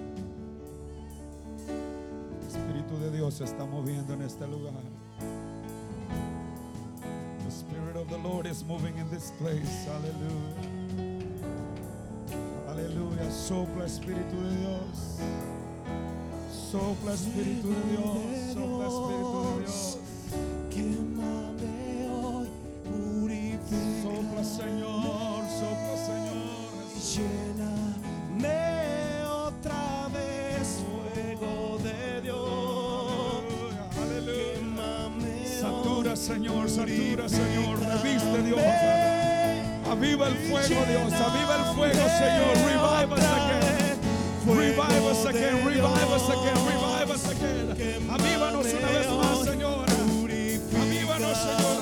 [2.41, 4.73] El Espíritu de Dios se está moviendo en este lugar.
[7.43, 9.87] The Spirit of the Lord is moving in this place.
[9.87, 10.55] Aleluya.
[12.67, 13.29] Aleluya.
[13.29, 15.19] Sopla Espíritu de Dios.
[16.71, 18.55] Sopla Espíritu de Dios.
[18.55, 19.82] Sopla Espíritu de Dios.
[36.15, 38.59] Señor, satura, Señor, reviste, Dios.
[39.89, 42.53] Aviva el fuego, Dios, aviva el fuego, Señor.
[42.65, 43.63] Revive us again.
[44.45, 48.09] Revive us again, revive us again, revive us again.
[48.11, 49.85] Avívanos una vez más, Señor.
[49.89, 51.72] Avívanos, Señor.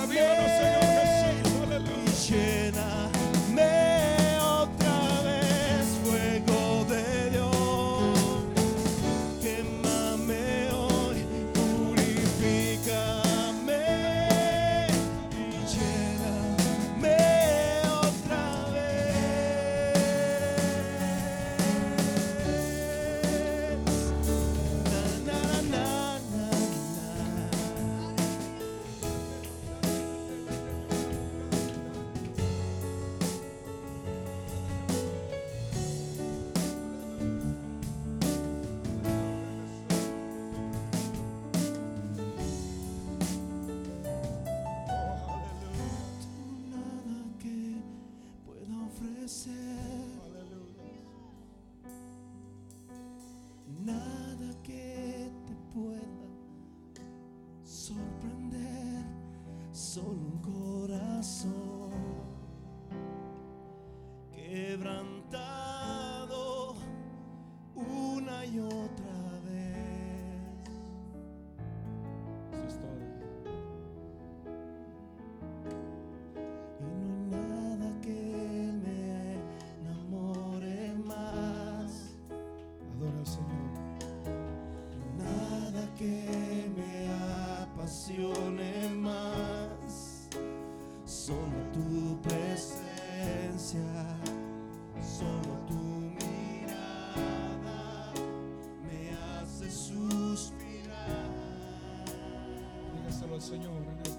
[103.42, 104.11] Señor.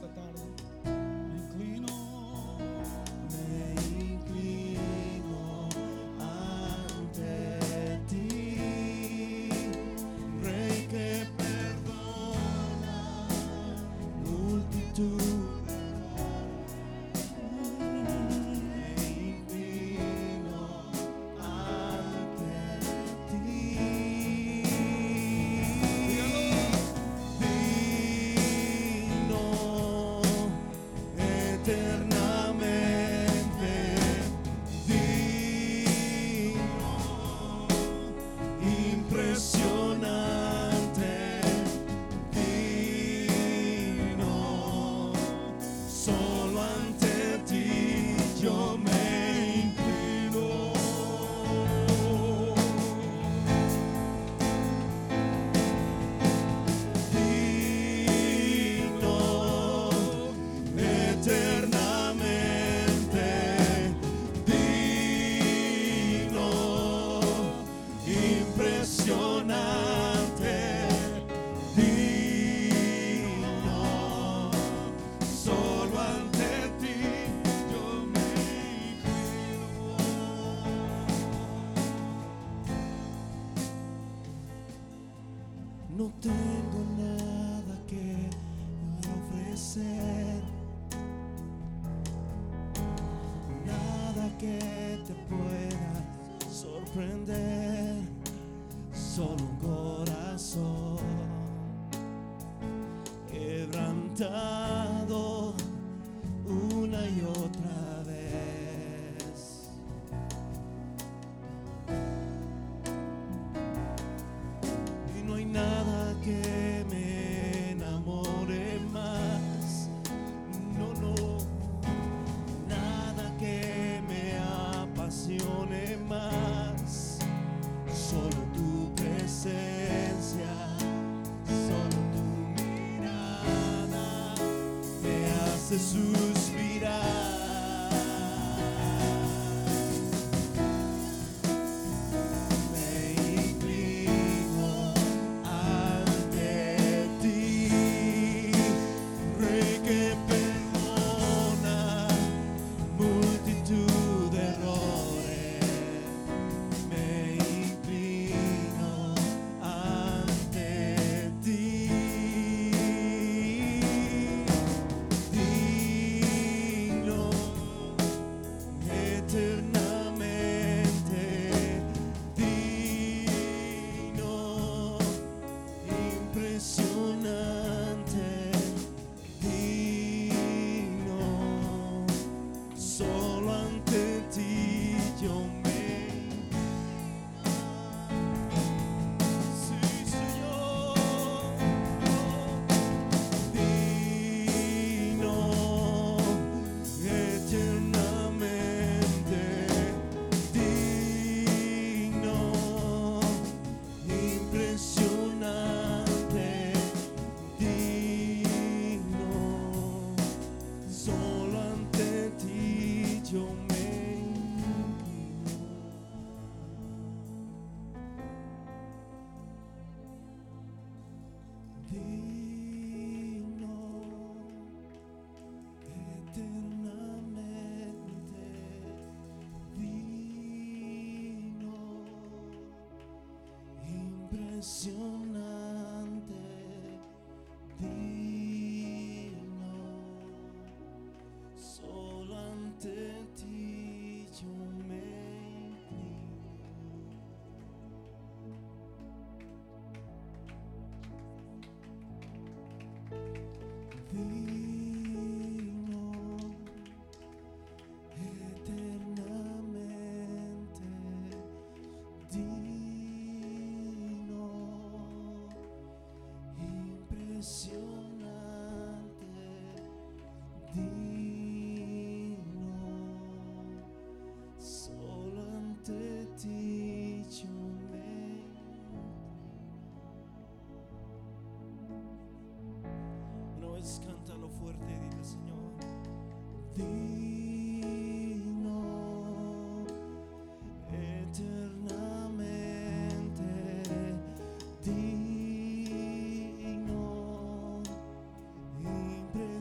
[234.63, 235.22] consume.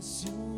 [0.01, 0.50] consume.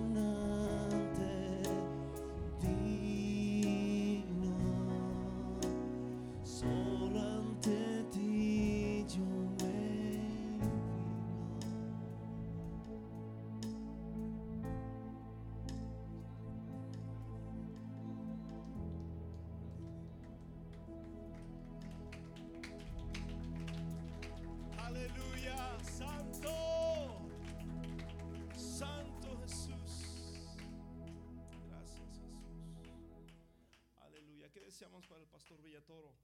[34.74, 36.16] Deseamos para el pastor Villatoro?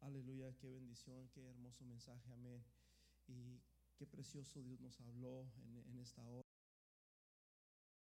[0.00, 2.64] Aleluya, qué bendición, qué hermoso mensaje, amén.
[3.28, 3.62] Y
[3.94, 6.47] qué precioso Dios nos habló en, en esta hora.